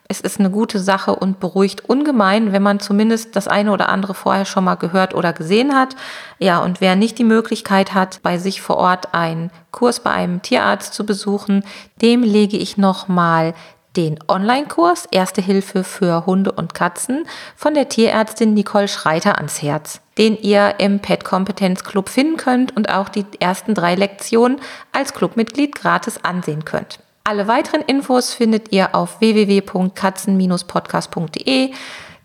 Es 0.08 0.20
ist 0.20 0.38
eine 0.38 0.50
gute 0.50 0.78
Sache 0.78 1.14
und 1.14 1.40
beruhigt 1.40 1.88
ungemein, 1.88 2.52
wenn 2.52 2.62
man 2.62 2.80
zumindest 2.80 3.34
das 3.34 3.48
eine 3.48 3.72
oder 3.72 3.88
andere 3.88 4.12
vorher 4.12 4.44
schon 4.44 4.64
mal 4.64 4.74
gehört 4.74 5.14
oder 5.14 5.32
gesehen 5.32 5.74
hat. 5.74 5.96
Ja, 6.38 6.58
und 6.58 6.82
wer 6.82 6.96
nicht 6.96 7.18
die 7.18 7.24
Möglichkeit 7.24 7.94
hat, 7.94 8.20
bei 8.22 8.36
sich 8.36 8.60
vor 8.60 8.76
Ort 8.76 9.14
einen 9.14 9.50
Kurs 9.70 10.00
bei 10.00 10.10
einem 10.10 10.42
Tierarzt 10.42 10.92
zu 10.92 11.06
besuchen, 11.06 11.64
dem 12.02 12.22
lege 12.22 12.58
ich 12.58 12.76
nochmal 12.76 13.54
den 13.96 14.18
Online-Kurs 14.28 15.06
Erste 15.10 15.40
Hilfe 15.40 15.84
für 15.84 16.26
Hunde 16.26 16.52
und 16.52 16.74
Katzen 16.74 17.24
von 17.56 17.74
der 17.74 17.88
Tierärztin 17.88 18.54
Nicole 18.54 18.88
Schreiter 18.88 19.36
ans 19.36 19.62
Herz, 19.62 20.00
den 20.18 20.36
ihr 20.36 20.74
im 20.78 21.00
Pet 21.00 21.24
Kompetenz 21.24 21.84
Club 21.84 22.08
finden 22.08 22.36
könnt 22.36 22.76
und 22.76 22.88
auch 22.88 23.08
die 23.08 23.24
ersten 23.40 23.74
drei 23.74 23.94
Lektionen 23.94 24.60
als 24.92 25.14
Clubmitglied 25.14 25.74
gratis 25.74 26.18
ansehen 26.22 26.64
könnt. 26.64 26.98
Alle 27.24 27.46
weiteren 27.46 27.82
Infos 27.82 28.34
findet 28.34 28.72
ihr 28.72 28.94
auf 28.94 29.20
www.katzen-podcast.de, 29.20 31.72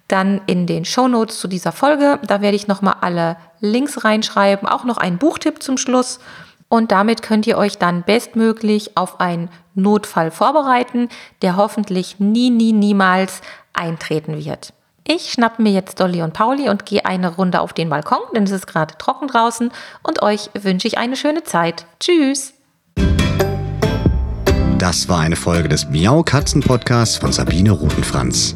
dann 0.08 0.42
in 0.48 0.66
den 0.66 0.86
Shownotes 0.86 1.40
zu 1.40 1.48
dieser 1.48 1.72
Folge. 1.72 2.20
Da 2.26 2.42
werde 2.42 2.56
ich 2.56 2.68
nochmal 2.68 2.96
alle 3.02 3.38
Links 3.60 4.04
reinschreiben, 4.04 4.68
auch 4.68 4.86
noch 4.86 4.98
einen 4.98 5.20
Buchtipp 5.20 5.62
zum 5.62 5.78
Schluss. 5.78 6.20
Und 6.70 6.92
damit 6.92 7.22
könnt 7.22 7.48
ihr 7.48 7.58
euch 7.58 7.78
dann 7.78 8.04
bestmöglich 8.04 8.98
auf 8.98 9.20
einen 9.20 9.50
Notfall 9.74 10.32
vorbereiten, 10.32 11.10
der 11.42 11.56
hoffentlich 11.56 12.20
nie, 12.20 12.50
nie, 12.50 12.74
niemals 12.74 13.42
eintreten 13.74 14.44
wird. 14.44 14.74
Ich 15.10 15.32
schnappe 15.32 15.62
mir 15.62 15.72
jetzt 15.72 16.02
Dolly 16.02 16.22
und 16.22 16.34
Pauli 16.34 16.68
und 16.68 16.86
gehe 16.86 17.06
eine 17.06 17.34
Runde 17.36 17.62
auf 17.62 17.72
den 17.72 17.90
Balkon, 17.90 18.20
denn 18.36 18.44
es 18.44 18.52
ist 18.52 18.68
gerade 18.68 18.98
trocken 18.98 19.28
draußen. 19.28 19.72
Und 20.04 20.22
euch 20.22 20.50
wünsche 20.54 20.88
ich 20.88 20.98
eine 20.98 21.16
schöne 21.16 21.44
Zeit. 21.44 21.86
Tschüss! 22.02 22.54
Das 24.78 25.08
war 25.08 25.22
eine 25.22 25.38
Folge 25.38 25.70
des 25.70 25.90
Miau 25.90 26.24
Katzen 26.24 26.62
Podcasts 26.62 27.16
von 27.16 27.32
Sabine 27.32 27.72
Rutenfranz. 27.72 28.56